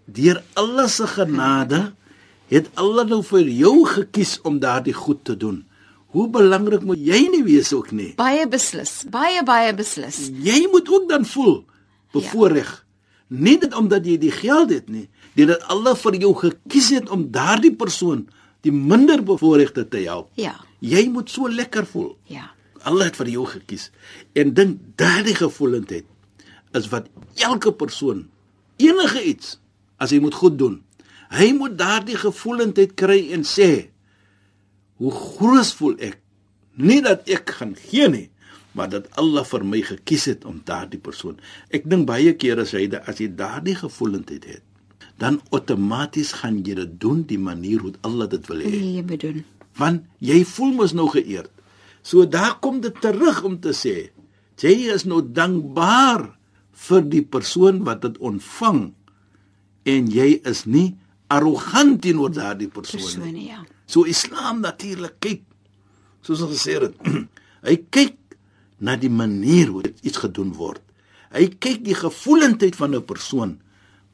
deur 0.06 0.42
Allah 0.54 0.88
se 0.88 1.06
genade 1.06 1.92
het 2.48 2.70
Allah 2.74 3.06
nou 3.10 3.22
vir 3.26 3.48
jou 3.50 3.84
gekies 3.90 4.38
om 4.46 4.60
daardie 4.62 4.94
goed 4.94 5.24
te 5.24 5.36
doen. 5.36 5.64
Hoe 6.14 6.28
belangrik 6.32 6.84
moet 6.86 7.02
jy 7.02 7.26
nie 7.28 7.42
wees 7.44 7.72
ook 7.76 7.90
nie. 7.92 8.14
Baie 8.16 8.46
beslis, 8.48 9.02
baie 9.10 9.42
baie 9.44 9.74
beslis. 9.74 10.30
Jy 10.30 10.68
moet 10.72 10.88
ook 10.88 11.08
dan 11.10 11.26
voel 11.26 11.64
bevoorreg. 12.14 12.70
Ja. 12.70 12.82
Nie 13.28 13.58
dit 13.58 13.74
omdat 13.74 14.06
jy 14.06 14.16
die 14.22 14.30
geld 14.30 14.70
het 14.70 14.88
nie, 14.88 15.08
dit 15.34 15.48
dat 15.50 15.64
Allah 15.68 15.96
vir 15.98 16.14
jou 16.22 16.32
gekies 16.38 16.92
het 16.94 17.10
om 17.10 17.26
daardie 17.34 17.74
persoon, 17.74 18.28
die 18.62 18.72
minder 18.72 19.20
bevoorregte 19.22 19.84
te 19.88 20.04
help. 20.06 20.30
Ja. 20.38 20.54
Jy 20.78 21.08
moet 21.10 21.30
so 21.30 21.50
lekker 21.50 21.86
voel. 21.86 22.14
Ja. 22.30 22.52
Allah 22.86 23.08
het 23.10 23.18
vir 23.18 23.30
jou 23.34 23.44
gekies. 23.50 23.88
En 24.38 24.54
dink 24.54 24.78
daardie 25.00 25.34
gevoelendheid 25.34 26.06
is 26.78 26.88
wat 26.92 27.08
elke 27.42 27.72
persoon 27.74 28.26
enige 28.82 29.22
iets 29.24 29.56
as 29.98 30.12
hy 30.12 30.20
moet 30.22 30.34
goed 30.36 30.58
doen. 30.60 30.80
Hy 31.34 31.50
moet 31.56 31.74
daardie 31.78 32.16
gevoelendheid 32.20 32.94
kry 32.98 33.20
en 33.34 33.42
sê 33.48 33.88
hoe 35.00 35.10
groot 35.12 35.72
voel 35.78 35.96
ek 36.12 36.20
nie 36.80 37.00
dat 37.04 37.28
ek 37.32 37.50
gaan 37.58 37.74
gee 37.88 38.08
nie 38.12 38.26
maar 38.76 38.90
dat 38.92 39.06
Allah 39.16 39.40
vir 39.48 39.62
my 39.64 39.78
gekies 39.80 40.26
het 40.28 40.42
om 40.44 40.58
daardie 40.68 41.00
persoon. 41.00 41.38
Ek 41.72 41.86
dink 41.88 42.04
baie 42.08 42.34
kere 42.36 42.60
as 42.66 42.74
jy 42.76 42.82
as 43.08 43.22
jy 43.22 43.30
daardie 43.32 43.72
gevoelendheid 43.78 44.44
het, 44.44 44.60
dan 45.16 45.38
outomaties 45.48 46.34
gaan 46.42 46.58
jy 46.60 46.74
dit 46.82 46.92
doen 47.00 47.22
die 47.24 47.38
manier 47.40 47.80
hoe 47.80 47.94
Allah 48.04 48.28
dit 48.28 48.44
wil 48.52 48.60
hê 48.60 48.68
Nee, 48.74 48.90
jy 48.98 49.04
moet 49.08 49.24
doen. 49.24 49.38
want 49.80 50.04
jy 50.20 50.42
voel 50.44 50.74
mos 50.76 50.92
nou 50.92 51.08
geëerd. 51.08 51.48
So 52.06 52.28
daar 52.30 52.58
kom 52.62 52.78
dit 52.84 52.94
terug 53.02 53.42
om 53.42 53.58
te 53.60 53.74
sê 53.74 53.96
jy 54.62 54.88
is 54.94 55.04
nou 55.04 55.18
dankbaar 55.20 56.22
vir 56.86 57.02
die 57.12 57.24
persoon 57.26 57.82
wat 57.84 58.04
dit 58.06 58.14
ontvang 58.24 58.86
en 59.92 60.06
jy 60.12 60.28
is 60.48 60.62
nie 60.70 60.94
arrogant 61.32 61.98
teenoor 62.04 62.32
daardie 62.32 62.70
persoon 62.72 63.02
nie. 63.02 63.10
Persone, 63.10 63.42
ja. 63.50 63.60
So 63.90 64.06
Islam 64.08 64.62
natuurlik 64.62 65.18
kyk 65.20 65.42
soos 66.24 66.40
ons 66.46 66.54
gesê 66.54 66.78
het. 66.80 66.96
hy 67.68 67.76
kyk 67.92 68.16
na 68.78 68.96
die 69.00 69.12
manier 69.12 69.74
hoe 69.74 69.84
dit 69.86 70.08
iets 70.08 70.22
gedoen 70.22 70.54
word. 70.56 70.82
Hy 71.34 71.50
kyk 71.60 71.84
die 71.84 71.96
gevoelendheid 71.98 72.78
van 72.78 72.94
'n 72.94 73.04
persoon 73.04 73.58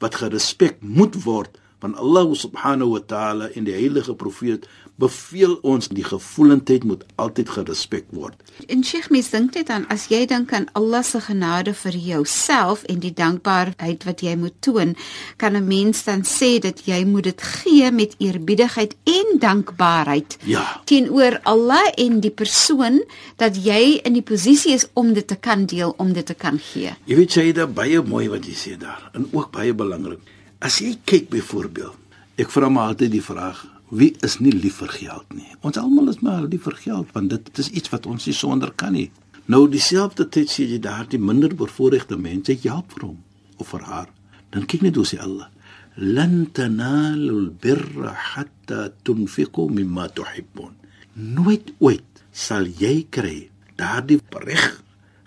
wat 0.01 0.19
gerespek 0.19 0.81
moet 0.81 1.15
word 1.23 1.61
van 1.83 1.95
Allah 1.99 2.31
subhanahu 2.39 2.93
wa 2.95 3.01
ta'ala 3.11 3.49
en 3.57 3.67
die 3.67 3.75
heilige 3.75 4.15
profeet 4.15 4.67
beveel 5.01 5.55
ons 5.65 5.87
die 5.89 6.03
gevoelendheid 6.05 6.83
moet 6.85 7.01
altyd 7.19 7.49
gerespek 7.49 8.05
word. 8.13 8.35
En 8.69 8.83
Sheikh, 8.85 9.09
mens 9.11 9.31
dink 9.33 9.51
dit 9.55 9.69
aan 9.73 9.87
as 9.91 10.05
jy 10.11 10.21
dink 10.29 10.53
aan 10.53 10.67
Allah 10.77 11.01
se 11.03 11.19
genade 11.25 11.73
vir 11.73 11.97
jouself 11.97 12.83
en 12.93 13.01
die 13.01 13.11
dankbaarheid 13.17 14.05
wat 14.07 14.21
jy 14.23 14.35
moet 14.39 14.53
toon, 14.61 14.93
kan 15.41 15.57
'n 15.57 15.67
mens 15.67 16.03
dan 16.05 16.21
sê 16.23 16.59
dat 16.61 16.85
jy 16.85 17.03
moet 17.05 17.23
dit 17.23 17.41
gee 17.41 17.91
met 17.91 18.15
eerbiedigheid 18.19 18.95
en 19.03 19.39
dankbaarheid 19.39 20.37
Ja. 20.45 20.81
teenoor 20.85 21.39
Allah 21.43 21.91
en 21.97 22.19
die 22.19 22.31
persoon 22.31 23.03
dat 23.37 23.55
jy 23.65 23.99
in 24.03 24.13
die 24.13 24.21
posisie 24.21 24.73
is 24.73 24.87
om 24.93 25.13
dit 25.13 25.27
te 25.27 25.35
kan 25.35 25.65
deel, 25.65 25.93
om 25.97 26.13
dit 26.13 26.25
te 26.25 26.33
kan 26.35 26.59
gee. 26.59 26.93
Jy 27.05 27.15
weet 27.15 27.33
jy 27.33 27.51
dit 27.51 27.73
baie 27.73 28.01
mooi 28.01 28.29
wat 28.29 28.45
jy 28.45 28.53
sê 28.53 28.77
daar 28.77 29.09
en 29.13 29.27
ook 29.31 29.51
baie 29.51 29.73
belangrik. 29.73 30.19
As 30.63 30.77
jy 30.79 30.93
kyk 31.03 31.25
byvoorbeeld, 31.27 31.95
ek 32.39 32.51
vra 32.53 32.69
my 32.71 32.85
altyd 32.87 33.11
die 33.11 33.23
vraag, 33.23 33.65
wie 33.91 34.13
is 34.23 34.37
nie 34.39 34.53
lief 34.55 34.77
vir 34.79 34.93
geld 34.95 35.33
nie? 35.35 35.49
Ons 35.59 35.75
almal 35.81 36.07
is 36.13 36.21
maar 36.23 36.45
lief 36.47 36.63
vir 36.69 36.77
geld 36.79 37.09
want 37.11 37.33
dit 37.33 37.59
is 37.59 37.69
iets 37.75 37.91
wat 37.91 38.07
ons 38.07 38.29
nie 38.29 38.35
sonder 38.37 38.71
kan 38.71 38.95
nie. 38.95 39.09
Nou 39.51 39.65
dieselfde 39.67 40.23
tyd 40.31 40.47
sê 40.53 40.63
jy 40.69 40.79
daardie 40.79 41.19
minder 41.19 41.51
bevoorregte 41.51 42.15
mense, 42.15 42.55
jy 42.55 42.71
help 42.71 42.95
vir 42.95 43.09
hom 43.09 43.19
of 43.59 43.73
vir 43.75 43.83
haar. 43.89 44.07
Dan 44.55 44.63
kyk 44.63 44.87
net 44.87 45.01
hoe 45.01 45.05
sê 45.09 45.19
Allah, 45.19 45.51
lan 45.99 46.45
tanalul 46.55 47.51
birra 47.51 48.15
hatta 48.31 48.87
tunfiqu 49.03 49.67
mimma 49.67 50.07
tuhibbun. 50.15 50.71
Nooit 51.19 51.75
ooit 51.83 52.23
sal 52.31 52.71
jy 52.79 53.01
kry 53.11 53.49
daardie 53.75 54.21
reg 54.47 54.79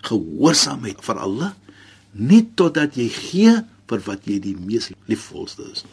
gehoorsaamheid 0.09 1.05
vir 1.05 1.25
Allah 1.29 1.53
nie 2.17 2.41
totdat 2.57 2.97
jy 2.97 3.11
gee 3.13 3.57
vir 3.87 4.03
wat 4.05 4.25
jy 4.27 4.39
die 4.43 4.55
mees 4.59 4.91
liefvolste 5.07 5.67
is. 5.71 5.85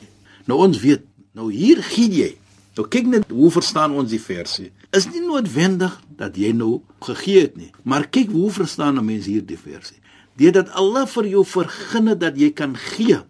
Nou 0.46 0.58
ons 0.64 0.80
weet, 0.82 1.04
nou 1.32 1.50
hier 1.52 1.82
gee 1.82 2.10
jy. 2.10 2.30
Nou 2.74 2.86
kyk 2.90 3.06
net 3.10 3.30
hoe 3.30 3.50
verstaan 3.54 3.94
ons 3.94 4.10
die 4.10 4.22
versie. 4.22 4.72
Is 4.94 5.06
nie 5.10 5.22
noodwendig 5.22 5.94
dat 6.18 6.38
jy 6.38 6.50
nou 6.56 6.82
gegee 7.06 7.46
het 7.46 7.58
nie, 7.58 7.70
maar 7.82 8.08
kyk 8.10 8.32
hoe 8.34 8.50
verstaan 8.50 8.98
'n 8.98 9.04
mens 9.04 9.26
hierdie 9.26 9.58
versie. 9.58 10.00
Deurdat 10.36 10.70
Allah 10.74 11.06
vir 11.06 11.26
jou 11.26 11.44
vergun 11.44 12.06
het 12.10 12.20
dat 12.20 12.38
jy 12.38 12.50
kan 12.50 12.76
gee. 12.76 13.20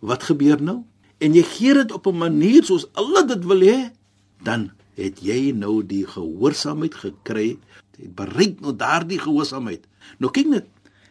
Wat 0.00 0.22
gebeur 0.22 0.62
nou? 0.62 0.84
En 1.18 1.34
jy 1.34 1.42
gee 1.42 1.74
dit 1.74 1.92
op 1.92 2.06
'n 2.06 2.18
manier 2.18 2.64
soos 2.64 2.86
Allah 2.92 3.26
dit 3.26 3.44
wil 3.44 3.60
hê, 3.60 3.90
dan 4.42 4.70
het 4.94 5.20
jy 5.20 5.52
nou 5.52 5.82
die 5.86 6.06
gehoorsaamheid 6.06 6.94
gekry. 6.94 7.58
Jy 7.98 8.08
bereik 8.14 8.60
nou 8.60 8.76
daardie 8.76 9.18
gehoorsaamheid. 9.18 9.86
Nou 10.18 10.30
kyk 10.30 10.46
net, 10.46 10.66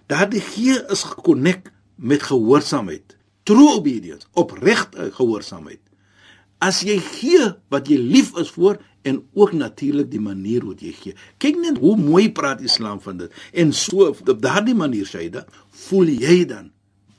daardie 0.08 0.42
gee 0.42 0.80
is 0.90 1.04
gekonnekt 1.04 1.72
met 2.02 2.24
gehoorsaamheid. 2.26 3.16
True 3.46 3.78
obedience, 3.78 4.28
opregte 4.38 5.10
gehoorsaamheid. 5.14 5.82
As 6.62 6.82
jy 6.86 6.98
gee 7.02 7.52
wat 7.74 7.90
jy 7.90 7.98
lief 7.98 8.34
is 8.42 8.52
voor 8.54 8.80
en 9.02 9.22
ook 9.34 9.54
natuurlik 9.58 10.12
die 10.12 10.22
manier 10.22 10.66
hoe 10.66 10.76
jy 10.78 10.92
gee. 10.98 11.16
Kyk 11.42 11.58
net 11.62 11.80
hoe 11.82 11.96
mooi 11.98 12.28
praat 12.34 12.62
Islam 12.62 13.02
van 13.02 13.24
dit. 13.24 13.34
En 13.54 13.74
so 13.74 14.12
op 14.12 14.42
daardie 14.42 14.78
manier 14.78 15.10
Shaida, 15.10 15.46
voel 15.88 16.14
jy 16.14 16.44
dan 16.50 16.70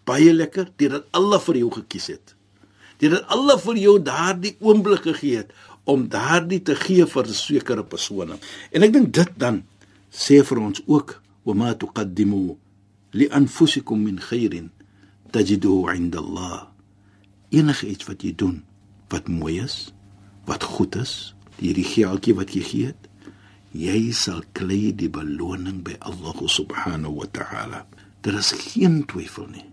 baie 0.07 0.31
lekker 0.35 0.71
deurdat 0.79 1.11
Allah 1.15 1.43
vir 1.43 1.63
jou 1.63 1.71
gekies 1.79 2.09
het. 2.15 2.35
Deurdat 3.03 3.27
Allah 3.35 3.59
vir 3.63 3.83
jou 3.83 3.97
daardie 4.03 4.57
oomblik 4.63 5.07
gegee 5.11 5.43
het 5.43 5.55
om 5.91 6.07
daardie 6.11 6.63
te 6.63 6.77
gee 6.79 7.07
vir 7.07 7.27
'n 7.27 7.35
sekere 7.35 7.85
persone. 7.85 8.39
En 8.71 8.83
ek 8.83 8.93
dink 8.93 9.13
dit 9.13 9.31
dan 9.37 9.65
sê 10.11 10.43
vir 10.45 10.59
ons 10.59 10.83
ook 10.87 11.23
wa 11.45 11.55
ma 11.55 11.75
tuqaddimu 11.75 12.57
li 13.12 13.28
anfusikum 13.30 14.04
min 14.04 14.20
khairin 14.20 14.70
tajiduhu 15.32 15.90
'inda 15.92 16.20
Allah. 16.20 16.68
Enige 17.50 17.88
iets 17.88 18.06
wat 18.08 18.24
jy 18.24 18.36
doen 18.36 18.64
wat 19.10 19.28
mooi 19.28 19.60
is, 19.64 19.94
wat 20.46 20.64
goed 20.64 20.96
is, 20.96 21.36
hierdie 21.60 21.88
geldjie 21.88 22.36
wat 22.36 22.52
jy 22.52 22.64
gee 22.64 22.86
het, 22.92 23.02
jy 23.72 24.12
sal 24.12 24.44
kry 24.52 24.92
die 24.92 25.10
beloning 25.10 25.84
by 25.84 25.96
Allah 26.00 26.36
subhanahu 26.48 27.24
wa 27.24 27.28
ta'ala. 27.32 27.88
Daar 28.22 28.38
is 28.40 28.52
geen 28.52 29.06
twyfel 29.06 29.48
nie. 29.48 29.68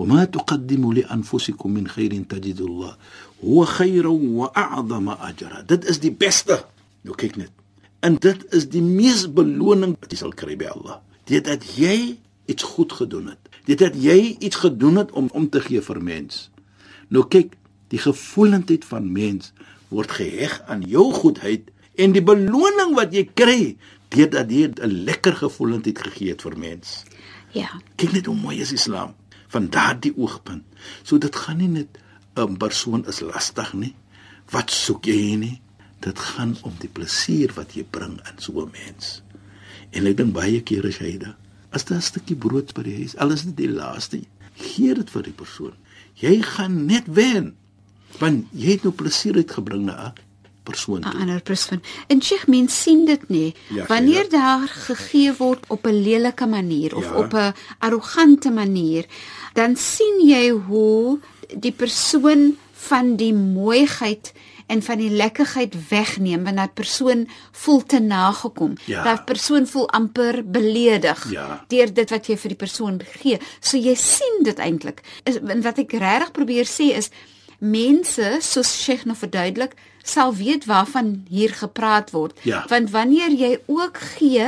وما 0.00 0.24
تقدموا 0.24 0.94
لانفسكم 0.94 1.70
من 1.70 1.88
خير 1.88 2.24
تجدوا 2.28 2.66
الله 2.68 2.96
هو 3.44 3.64
خيرا 3.64 4.08
واعظم 4.08 5.08
اجرا 5.08 5.64
dit 5.68 5.84
is 5.84 6.00
die 6.00 6.12
beste 6.12 6.56
nou 7.04 7.16
kyk 7.16 7.36
net 7.36 7.52
en 8.00 8.16
dit 8.16 8.46
is 8.56 8.68
die 8.72 8.82
mees 8.84 9.26
beloning 9.28 9.92
wat 10.00 10.12
jy 10.14 10.20
sal 10.22 10.32
kry 10.32 10.56
by 10.56 10.70
Allah 10.72 11.00
dit 11.28 11.44
dat 11.44 11.66
jy 11.76 12.16
iets 12.45 12.63
goed 12.63 12.93
gedoen 12.93 13.27
het 13.33 13.49
dit 13.65 13.79
dat 13.79 13.95
jy 13.95 14.35
iets 14.39 14.55
gedoen 14.55 14.95
het 15.01 15.11
om 15.11 15.29
om 15.33 15.49
te 15.49 15.61
gee 15.61 15.81
vir 15.81 16.01
mens 16.03 16.49
nou 17.07 17.25
kyk 17.27 17.55
die 17.93 17.99
gevoelendheid 18.01 18.85
van 18.85 19.11
mens 19.11 19.53
word 19.87 20.11
geheg 20.11 20.61
aan 20.67 20.81
jou 20.81 21.13
goedheid 21.13 21.71
en 21.95 22.11
die 22.11 22.23
beloning 22.23 22.95
wat 22.95 23.13
jy 23.13 23.25
kry 23.33 23.77
deurdat 24.09 24.51
jy 24.51 24.67
'n 24.67 25.03
lekker 25.05 25.35
gevoelendheid 25.35 25.99
gegee 25.99 26.29
het 26.29 26.41
vir 26.41 26.57
mens 26.57 27.03
Ja. 27.55 27.69
kyk 27.95 28.11
net 28.11 28.25
hoe 28.25 28.35
mooi 28.35 28.59
is 28.59 28.71
Islam 28.75 29.13
van 29.47 29.69
daardie 29.71 30.13
oogpunt. 30.17 30.63
So 31.03 31.17
dit 31.17 31.35
gaan 31.35 31.57
nie 31.57 31.67
net 31.67 31.99
'n 32.35 32.57
persoon 32.57 33.05
is 33.07 33.19
lastig 33.19 33.73
nie. 33.73 33.95
Wat 34.51 34.71
soek 34.71 35.05
jy 35.05 35.35
nie? 35.35 35.61
Dit 35.99 36.19
gaan 36.19 36.57
om 36.61 36.73
die 36.79 36.89
plesier 36.89 37.53
wat 37.55 37.73
jy 37.73 37.85
bring 37.89 38.19
in 38.19 38.37
so 38.37 38.51
'n 38.61 38.71
mens. 38.71 39.21
En 39.91 40.05
ek 40.05 40.17
dink 40.17 40.33
baie 40.33 40.61
kere 40.61 40.91
Shaida, 40.91 41.37
as 41.75 41.83
daar 41.85 41.97
'n 41.97 42.01
stukkie 42.01 42.35
brood 42.35 42.73
by 42.73 42.83
die 42.83 42.95
huis, 42.95 43.17
al 43.17 43.31
is 43.31 43.43
dit 43.43 43.57
die 43.57 43.69
laaste, 43.69 44.21
gee 44.55 44.93
dit 44.95 45.09
vir 45.09 45.23
die 45.23 45.33
persoon. 45.35 45.73
Jy 46.15 46.41
gaan 46.41 46.85
net 46.85 47.03
wen. 47.07 47.55
Want 48.19 48.45
jy 48.55 48.71
het 48.71 48.83
nou 48.83 48.93
plesier 48.93 49.35
uitgebring 49.35 49.83
na 49.85 50.07
'n 50.07 50.13
persoon. 50.63 50.99
'n 50.99 51.11
toe. 51.11 51.19
ander 51.21 51.41
persoon. 51.41 51.81
En 52.07 52.21
Sheikh 52.21 52.47
mens 52.47 52.81
sien 52.81 53.05
dit 53.05 53.29
nie. 53.29 53.53
Ja, 53.69 53.85
Wanneer 53.87 54.13
Sheikh, 54.15 54.31
daar 54.31 54.67
gegee 54.67 55.33
word 55.37 55.65
op 55.67 55.85
'n 55.85 56.01
lelike 56.01 56.45
manier 56.47 56.95
of 56.95 57.03
Ja. 57.03 57.17
op 57.17 57.33
'n 57.33 57.53
arrogante 57.79 58.49
manier, 58.51 59.05
dan 59.53 59.75
sien 59.75 60.21
jy 60.27 60.49
hoe 60.49 61.19
die 61.57 61.71
persoon 61.71 62.55
van 62.71 63.15
die 63.15 63.33
mooiheid 63.33 64.33
en 64.67 64.81
van 64.81 64.97
die 64.97 65.09
lekkerheid 65.09 65.75
wegneem 65.89 66.43
want 66.43 66.57
dat 66.57 66.73
persoon 66.73 67.27
voel 67.51 67.83
te 67.83 67.99
nagekom. 67.99 68.73
Ja. 68.85 69.03
Dat 69.03 69.25
persoon 69.25 69.67
voel 69.67 69.89
amper 69.89 70.41
beledig 70.49 71.31
Ja. 71.31 71.65
deur 71.67 71.93
dit 71.93 72.09
wat 72.09 72.27
jy 72.27 72.37
vir 72.37 72.49
die 72.49 72.57
persoon 72.57 73.01
gee. 73.21 73.39
So 73.59 73.77
jy 73.77 73.95
sien 73.95 74.43
dit 74.43 74.57
eintlik. 74.57 75.01
En 75.23 75.61
wat 75.61 75.77
ek 75.77 75.91
regtig 75.91 76.31
probeer 76.31 76.65
sê 76.65 76.95
is 76.95 77.09
mense 77.59 78.37
soos 78.41 78.83
Sheikh 78.83 79.05
nou 79.05 79.17
verduidelik 79.17 79.75
sal 80.03 80.33
weet 80.35 80.65
waarvan 80.65 81.25
hier 81.29 81.53
gepraat 81.53 82.11
word. 82.11 82.39
Ja. 82.41 82.65
Want 82.69 82.89
wanneer 82.89 83.31
jy 83.31 83.59
ook 83.65 83.97
gee 83.97 84.45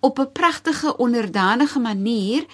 op 0.00 0.18
'n 0.18 0.32
pragtige 0.32 0.96
onderdanige 0.96 1.78
manier 1.78 2.44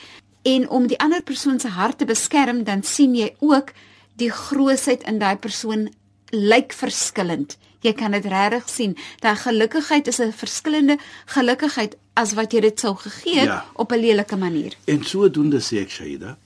en 0.43 0.69
om 0.69 0.87
die 0.87 0.99
ander 0.99 1.23
persoon 1.23 1.61
se 1.61 1.69
hart 1.69 1.99
te 1.99 2.05
beskerm, 2.05 2.65
dan 2.65 2.83
sien 2.83 3.15
jy 3.15 3.35
ook 3.39 3.73
die 4.17 4.31
grootheid 4.31 5.03
in 5.03 5.19
daai 5.19 5.37
persoon 5.37 5.93
lyk 6.33 6.73
verskillend. 6.73 7.57
Jy 7.83 7.93
kan 7.99 8.11
dit 8.15 8.25
regtig 8.31 8.69
sien. 8.71 8.97
Daai 9.21 9.37
gelukkigheid 9.37 10.07
is 10.09 10.19
'n 10.21 10.33
verskillende 10.33 10.99
gelukkigheid 11.27 11.97
as 12.15 12.33
wat 12.35 12.53
jy 12.53 12.61
dit 12.61 12.81
sou 12.81 12.95
gegee 12.97 13.39
het 13.39 13.49
Ja. 13.49 13.65
op 13.75 13.93
'n 13.93 13.99
lelike 14.01 14.37
manier. 14.37 14.73
En 14.85 15.05
sodoende 15.05 15.61
sê 15.61 15.79
ek 15.83 15.91
Shaida 15.91 16.37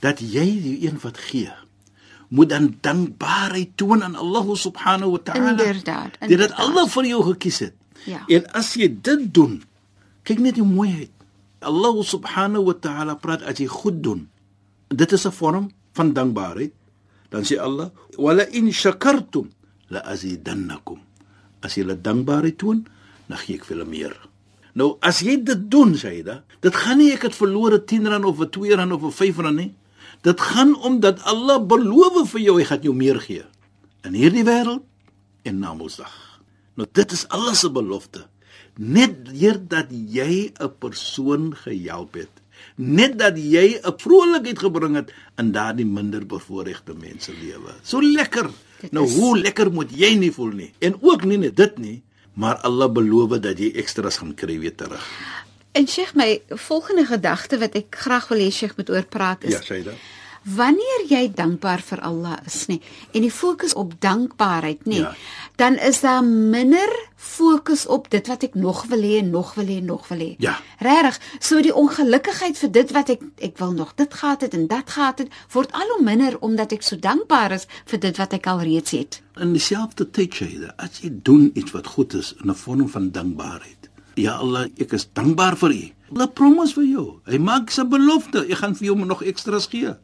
dat 0.00 0.20
jy 0.20 0.60
die 0.62 0.86
een 0.86 0.98
wat 1.02 1.18
gee 1.18 1.50
moet 2.28 2.48
dan 2.48 2.76
dankbaarheid 2.80 3.68
toon 3.76 4.02
aan 4.02 4.14
Allah 4.16 4.54
subhanahu 4.54 5.10
wa 5.10 5.18
ta'ala. 5.18 5.50
Inderdaad, 5.50 6.10
Dit 6.20 6.30
inderdaad. 6.30 6.48
dat 6.48 6.58
Allah 6.58 6.88
vir 6.88 7.04
jou 7.06 7.22
gekies 7.24 7.58
het. 7.58 7.72
Ja. 8.04 8.22
En 8.26 8.52
as 8.52 8.74
jy 8.74 8.96
dit 9.02 9.34
doen, 9.34 9.62
kyk 10.22 10.38
net 10.38 10.56
hoe 10.58 10.66
mooi 10.66 10.90
hy. 10.90 11.08
Allah 11.60 12.02
subhanahu 12.04 12.64
wa 12.64 12.72
ta'ala 12.80 13.14
praat 13.14 13.42
as 13.42 13.58
jy 13.58 13.66
goed 13.66 14.02
doen. 14.02 14.28
Dit 14.88 15.12
is 15.12 15.24
'n 15.26 15.30
vorm 15.32 15.70
van 15.92 16.12
dankbaarheid. 16.12 16.72
Dan 17.30 17.42
sê 17.44 17.58
Allah: 17.58 17.90
"Wala 18.18 18.46
in 18.52 18.72
shakartum 18.72 19.50
la 19.88 20.00
azidannakum." 20.00 21.00
As 21.62 21.74
jy 21.74 21.84
dankbaarheid 21.84 22.58
toon, 22.58 22.86
dan 23.26 23.38
gee 23.38 23.56
ek 23.56 23.64
vir 23.64 23.76
julle 23.76 23.88
meer. 23.88 24.14
Nou 24.76 24.98
as 25.00 25.22
jy 25.24 25.38
dit 25.42 25.70
doen, 25.72 25.94
Shaida, 25.96 26.42
dit 26.60 26.74
gaan 26.74 27.00
nie 27.00 27.12
ek 27.14 27.30
het 27.30 27.34
verlore 27.34 27.80
10 27.80 28.06
rand 28.12 28.24
of 28.24 28.40
'n 28.40 28.50
2 28.50 28.76
rand 28.76 28.92
of 28.92 29.02
'n 29.02 29.12
5 29.12 29.38
rand 29.38 29.56
nie. 29.56 29.74
Dit 30.22 30.40
gaan 30.40 30.76
om 30.76 31.00
dat 31.00 31.22
Allah 31.24 31.58
beloof 31.60 32.30
vir 32.30 32.40
jou 32.40 32.58
hy 32.58 32.64
gaan 32.64 32.82
jou 32.82 32.94
meer 32.94 33.20
gee 33.20 33.44
in 34.04 34.14
hierdie 34.14 34.44
wêreld 34.44 34.84
en 35.42 35.58
na 35.58 35.74
Mondsdag. 35.74 36.12
Nou 36.76 36.86
dit 36.92 37.12
is 37.12 37.28
Allah 37.28 37.54
se 37.54 37.70
belofte. 37.70 38.26
Net 38.76 39.24
deurdat 39.32 39.88
jy 39.90 40.52
'n 40.52 40.72
persoon 40.78 41.54
gehelp 41.56 42.14
het, 42.14 42.30
net 42.76 43.18
dat 43.18 43.36
jy 43.38 43.80
'n 43.82 43.94
vrolikheid 43.96 44.58
gebring 44.58 44.94
het 44.96 45.12
in 45.38 45.52
daardie 45.52 45.86
minder 45.86 46.26
bevoorregte 46.26 46.94
mense 46.94 47.32
lewe. 47.42 47.72
So 47.82 48.00
lekker. 48.02 48.50
Dit 48.80 48.92
Nou 48.92 49.06
is- 49.06 49.14
hoe 49.14 49.38
lekker 49.38 49.72
moet 49.72 49.90
jy 49.90 50.14
nie 50.14 50.32
voel 50.32 50.52
nie. 50.52 50.72
En 50.78 50.96
ook 51.00 51.24
nie 51.24 51.38
net 51.38 51.56
dit 51.56 51.78
nie, 51.78 52.02
maar 52.34 52.56
Allah 52.56 52.90
beloof 52.92 53.38
dat 53.40 53.58
jy 53.58 53.72
ekstra's 53.74 54.16
gaan 54.16 54.34
kry 54.34 54.58
weer 54.58 54.74
terug. 54.74 55.06
En 55.72 55.86
Sheikh, 55.88 56.14
my 56.14 56.42
volgende 56.48 57.04
gedagte 57.06 57.58
wat 57.58 57.74
ek 57.74 57.96
graag 57.98 58.28
wil 58.28 58.38
hê 58.38 58.50
Sheikh 58.52 58.76
moet 58.76 58.90
oor 58.90 59.04
praat 59.04 59.44
is 59.44 59.52
Ja, 59.52 59.60
sê 59.60 59.82
dit. 59.84 59.94
Wanneer 60.44 61.06
jy 61.08 61.32
dankbaar 61.34 61.80
vir 61.80 62.00
Allah 62.00 62.36
is, 62.46 62.66
nê, 62.66 62.80
en 63.12 63.20
die 63.20 63.30
fokus 63.30 63.74
op 63.74 64.00
dankbaarheid, 64.00 64.84
nê, 64.86 64.94
Ja. 65.00 65.14
dan 65.56 65.74
is 65.78 66.00
daar 66.00 66.24
minder 66.24 67.05
fokus 67.16 67.86
op 67.86 68.10
dit 68.10 68.26
wat 68.26 68.44
ek 68.44 68.54
nog 68.54 68.84
wil 68.92 69.00
hê 69.00 69.18
en 69.18 69.30
nog 69.30 69.54
wil 69.56 69.66
hê 69.66 69.78
en 69.80 69.88
nog 69.88 70.08
wil 70.08 70.18
hê. 70.20 70.34
Ja. 70.38 70.58
Regtig, 70.78 71.18
so 71.40 71.60
die 71.64 71.74
ongelukkigheid 71.74 72.58
vir 72.60 72.72
dit 72.72 72.92
wat 72.92 73.12
ek 73.16 73.24
ek 73.48 73.56
wil 73.58 73.72
nog 73.72 73.94
dit 73.96 74.14
gehad 74.14 74.44
het 74.44 74.54
en 74.54 74.66
dat 74.68 74.90
gehad 74.92 75.24
het, 75.24 75.32
word 75.52 75.72
al 75.72 75.96
hoe 75.96 76.04
minder 76.04 76.38
omdat 76.44 76.76
ek 76.76 76.84
so 76.84 77.00
dankbaar 77.00 77.56
is 77.56 77.66
vir 77.88 78.02
dit 78.04 78.20
wat 78.20 78.36
ek 78.36 78.46
al 78.52 78.60
reeds 78.60 78.92
het. 78.96 79.20
In 79.40 79.56
dieselfde 79.56 80.10
tyd 80.10 80.36
sê 80.36 80.50
jy, 80.52 80.70
as 80.76 81.00
jy 81.00 81.10
doen 81.24 81.50
iets 81.54 81.72
wat 81.72 81.88
goed 81.96 82.14
is 82.14 82.34
in 82.42 82.50
'n 82.50 82.54
vorm 82.54 82.88
van 82.88 83.10
dankbaarheid. 83.10 83.90
Ja 84.16 84.36
Allah, 84.36 84.68
ek 84.78 84.92
is 84.92 85.08
dankbaar 85.12 85.56
vir 85.56 85.72
U. 85.72 85.84
Allah 86.12 86.28
promise 86.32 86.74
vir 86.74 86.84
jou. 86.84 87.20
Hy 87.26 87.38
maak 87.38 87.70
sy 87.70 87.84
belofte, 87.84 88.46
ek 88.46 88.60
gaan 88.62 88.74
vir 88.74 88.86
jou 88.86 88.96
nog 89.04 89.22
ekstra's 89.22 89.66
gee. 89.66 89.96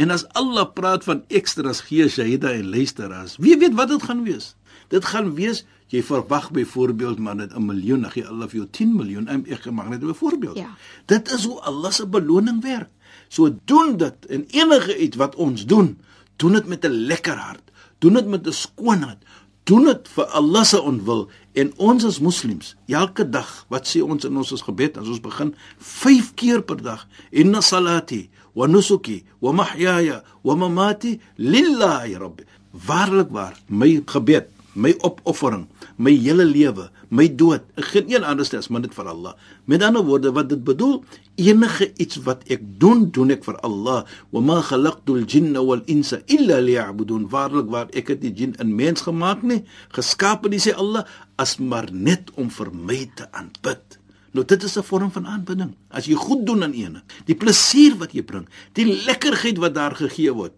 En 0.00 0.10
as 0.10 0.24
Allah 0.32 0.64
praat 0.72 1.04
van 1.04 1.24
ekstra's 1.28 1.80
gee 1.80 2.08
Shahida 2.08 2.52
en 2.56 2.70
luisteraars, 2.70 3.36
wie 3.36 3.56
weet 3.58 3.74
wat 3.74 3.88
dit 3.88 4.02
gaan 4.02 4.24
wees? 4.24 4.54
Dit 4.90 5.06
gaan 5.12 5.34
wees 5.38 5.64
jy 5.90 6.02
verwag 6.06 6.50
byvoorbeeld 6.54 7.18
maar 7.18 7.36
net 7.36 7.54
'n 7.54 7.66
miljoen, 7.66 8.02
dan 8.02 8.10
gee 8.10 8.26
Allah 8.26 8.48
vir 8.48 8.56
jou 8.60 8.68
10 8.70 8.96
miljoen. 8.96 9.28
Ek 9.28 9.70
mag 9.70 9.88
net 9.88 10.02
'n 10.02 10.14
voorbeeld. 10.14 10.56
Ja. 10.56 10.76
Dit 11.06 11.32
is 11.32 11.44
hoe 11.44 11.60
Allah 11.60 11.90
se 11.90 12.06
beloning 12.06 12.62
werk. 12.62 12.90
So 13.28 13.58
doen 13.64 13.96
dit 13.96 14.26
en 14.26 14.46
enige 14.50 14.98
iets 14.98 15.16
wat 15.16 15.34
ons 15.34 15.66
doen, 15.66 15.98
doen 16.36 16.52
dit 16.52 16.66
met 16.66 16.84
'n 16.84 17.06
lekker 17.06 17.36
hart. 17.36 17.70
Doen 17.98 18.12
dit 18.12 18.26
met 18.26 18.46
'n 18.46 18.52
skoon 18.52 19.02
hart. 19.02 19.22
Doen 19.64 19.84
dit 19.84 20.08
vir 20.08 20.24
Allah 20.24 20.64
se 20.64 20.80
ontwil 20.80 21.30
en 21.52 21.72
ons 21.76 22.04
as 22.04 22.20
moslems 22.22 22.74
elke 22.86 23.26
dag 23.28 23.48
wat 23.68 23.88
sê 23.90 24.02
ons 24.02 24.24
in 24.24 24.36
ons 24.36 24.62
gebed 24.62 24.98
as 25.00 25.08
ons 25.10 25.22
begin 25.22 25.54
5 25.78 26.34
keer 26.38 26.62
per 26.62 26.78
dag 26.82 27.06
inna 27.30 27.60
salati 27.60 28.28
wa 28.54 28.66
nusuki 28.66 29.24
wa 29.42 29.52
mahyaya 29.52 30.22
wa 30.46 30.54
mamati 30.54 31.20
lillahi 31.36 32.14
rabbi 32.14 32.46
waarlik 32.86 33.30
waar 33.34 33.58
my 33.66 34.02
gebed 34.06 34.50
my 34.74 34.94
opoffering 35.02 35.66
my 35.98 36.12
hele 36.14 36.44
lewe 36.44 36.90
my 37.10 37.26
dood. 37.26 37.62
Geen 37.76 38.06
een 38.08 38.24
anders 38.24 38.52
as 38.54 38.68
maar 38.70 38.80
net 38.80 38.94
vir 38.94 39.08
Allah. 39.10 39.34
Met 39.66 39.82
ander 39.82 40.04
woorde 40.06 40.32
wat 40.32 40.48
dit 40.48 40.62
bedoel 40.64 41.02
enige 41.36 41.90
iets 41.98 42.20
wat 42.26 42.44
ek 42.48 42.62
doen 42.78 43.08
doen 43.10 43.34
ek 43.34 43.44
vir 43.44 43.58
Allah. 43.66 44.04
Wa 44.30 44.40
ma 44.40 44.60
khalaqtul 44.62 45.26
jinna 45.26 45.62
wal 45.66 45.82
insa 45.90 46.20
illa 46.30 46.60
liya'budun. 46.62 47.28
Waarlik 47.30 47.70
waar 47.70 47.90
ek 47.92 48.14
het 48.14 48.22
die 48.22 48.32
jin 48.32 48.54
en 48.62 48.74
mens 48.74 49.02
gemaak 49.06 49.42
nie 49.42 49.64
geskaap 49.96 50.46
nie 50.48 50.62
sê 50.62 50.74
Allah 50.78 51.04
as 51.36 51.58
maar 51.58 51.90
net 51.92 52.30
om 52.38 52.50
vir 52.50 52.70
my 52.70 53.02
te 53.18 53.26
aanbid. 53.34 53.98
Nou 54.30 54.46
dit 54.46 54.62
is 54.62 54.78
'n 54.78 54.86
vorm 54.86 55.10
van 55.10 55.26
aanbidding. 55.26 55.74
As 55.90 56.06
jy 56.06 56.14
goed 56.14 56.46
doen 56.46 56.62
aan 56.62 56.72
ene, 56.72 57.02
die 57.26 57.34
plesier 57.34 57.98
wat 57.98 58.12
jy 58.12 58.22
bring, 58.22 58.46
die 58.74 58.86
lekkerheid 58.86 59.58
wat 59.58 59.74
daar 59.74 59.94
gegee 59.96 60.32
word. 60.32 60.52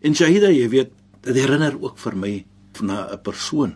En 0.00 0.14
Shahida, 0.14 0.48
jy 0.50 0.68
weet, 0.68 0.90
dit 1.20 1.34
herinner 1.34 1.76
ook 1.82 1.98
vir 1.98 2.16
my 2.16 2.44
na 2.80 3.08
'n 3.12 3.22
persoon 3.22 3.74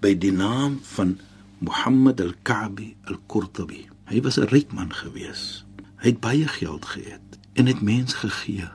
by 0.00 0.18
die 0.18 0.32
naam 0.32 0.80
van 0.82 1.18
Muhammad 1.58 2.20
al-Ka'bi 2.20 2.96
al-Qurtubi. 3.04 3.88
Hy 4.04 4.20
was 4.20 4.38
'n 4.38 4.48
ryk 4.48 4.72
man 4.72 4.92
gewees. 4.92 5.64
Hy 5.96 6.08
het 6.08 6.20
baie 6.20 6.48
geld 6.48 6.84
gehad 6.84 7.38
en 7.52 7.66
het 7.66 7.80
mens 7.80 8.14
gegee. 8.14 8.68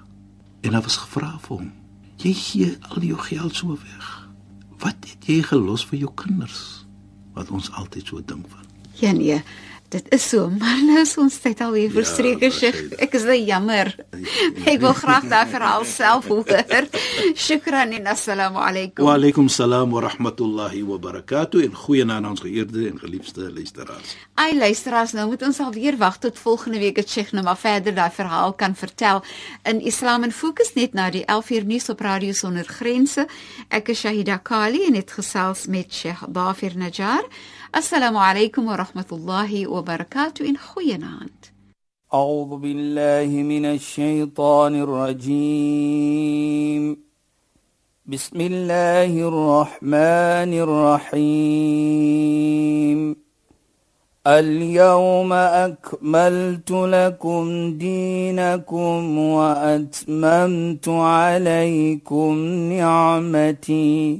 En 0.62 0.72
daar 0.72 0.82
was 0.82 0.98
gevra 0.98 1.40
vir 1.40 1.58
hom: 1.58 1.72
"Jy 2.18 2.34
gee 2.34 2.78
al 2.80 3.02
jou 3.02 3.20
geld 3.20 3.56
so 3.56 3.68
weg. 3.68 4.30
Wat 4.78 4.96
het 5.00 5.26
jy 5.26 5.42
gelos 5.42 5.86
vir 5.86 6.00
jou 6.00 6.12
kinders?" 6.14 6.86
Wat 7.34 7.50
ons 7.52 7.72
altyd 7.72 8.06
so 8.06 8.22
dink 8.26 8.46
van. 8.50 8.66
Ja 8.94 9.12
nee, 9.12 9.44
dit 9.90 10.14
is 10.14 10.30
so, 10.30 10.50
maar 10.50 10.80
nou 10.84 11.00
is 11.02 11.14
ons 11.22 11.38
tyd 11.40 11.62
al 11.62 11.72
weer 11.76 11.92
verstreke, 11.94 12.40
wat 12.42 12.56
Sheikh. 12.58 12.80
Ek 13.04 13.14
is 13.18 13.26
baie 13.28 13.44
jammer. 13.46 13.92
Ek 14.66 14.80
wil 14.82 14.94
graag 14.98 15.28
daai 15.32 15.46
verhaal 15.52 15.86
self 15.88 16.28
hoor. 16.32 16.88
Shukran 17.46 17.94
en 17.96 18.10
assalamu 18.12 18.60
alaykum. 18.64 19.06
Wa 19.06 19.16
alaykum 19.20 19.50
salaam 19.52 19.94
wa 19.96 20.02
rahmatullahi 20.08 20.84
wa 20.88 20.98
barakatuh 21.02 21.64
en 21.66 21.76
goeie 21.86 22.06
aan 22.06 22.28
ons 22.28 22.42
geëerde 22.44 22.88
en 22.90 23.00
geliefde 23.00 23.52
luisteraars. 23.54 24.16
Ai 24.42 24.52
luisteraars, 24.58 25.16
nou 25.16 25.28
moet 25.32 25.46
ons 25.48 25.60
alweer 25.64 25.98
wag 26.02 26.20
tot 26.24 26.40
volgende 26.40 26.82
week 26.82 27.00
dat 27.00 27.10
Sheikh 27.10 27.32
nou 27.36 27.46
maar 27.46 27.60
verder 27.60 27.96
daai 27.96 28.12
verhaal 28.12 28.56
kan 28.58 28.76
vertel. 28.76 29.24
In 29.64 29.82
Islam 29.82 30.28
en 30.28 30.34
Fokus 30.36 30.74
net 30.76 30.94
na 30.94 31.10
die 31.14 31.26
11 31.26 31.50
uur 31.60 31.66
nuus 31.66 31.90
op 31.94 32.02
Radio 32.02 32.34
Sonder 32.34 32.66
Grense. 32.66 33.28
Ek 33.70 33.94
is 33.94 34.02
Shahida 34.04 34.38
Kali 34.38 34.86
en 34.90 34.98
het 34.98 35.12
gesels 35.12 35.68
met 35.68 35.94
Sheikh 35.94 36.26
Dafir 36.30 36.78
Najjar. 36.78 37.24
Alaykum 37.76 38.68
wa 38.68 38.78
rahmatullahi 38.78 39.68
wa 39.68 39.82
barakatuh 39.82 40.48
en 40.48 40.58
goeienaand. 40.76 41.52
أعوذ 42.14 42.58
بالله 42.58 43.44
من 43.44 43.66
الشيطان 43.66 44.76
الرجيم. 44.76 46.98
بسم 48.06 48.42
الله 48.42 49.28
الرحمن 49.28 50.54
الرحيم. 51.14 53.16
اليوم 54.28 55.34
أكملت 55.34 56.72
لكم 56.72 57.74
دينكم 57.78 59.18
وأتممت 59.18 60.90
عليكم 60.90 62.36
نعمتي. 62.72 64.20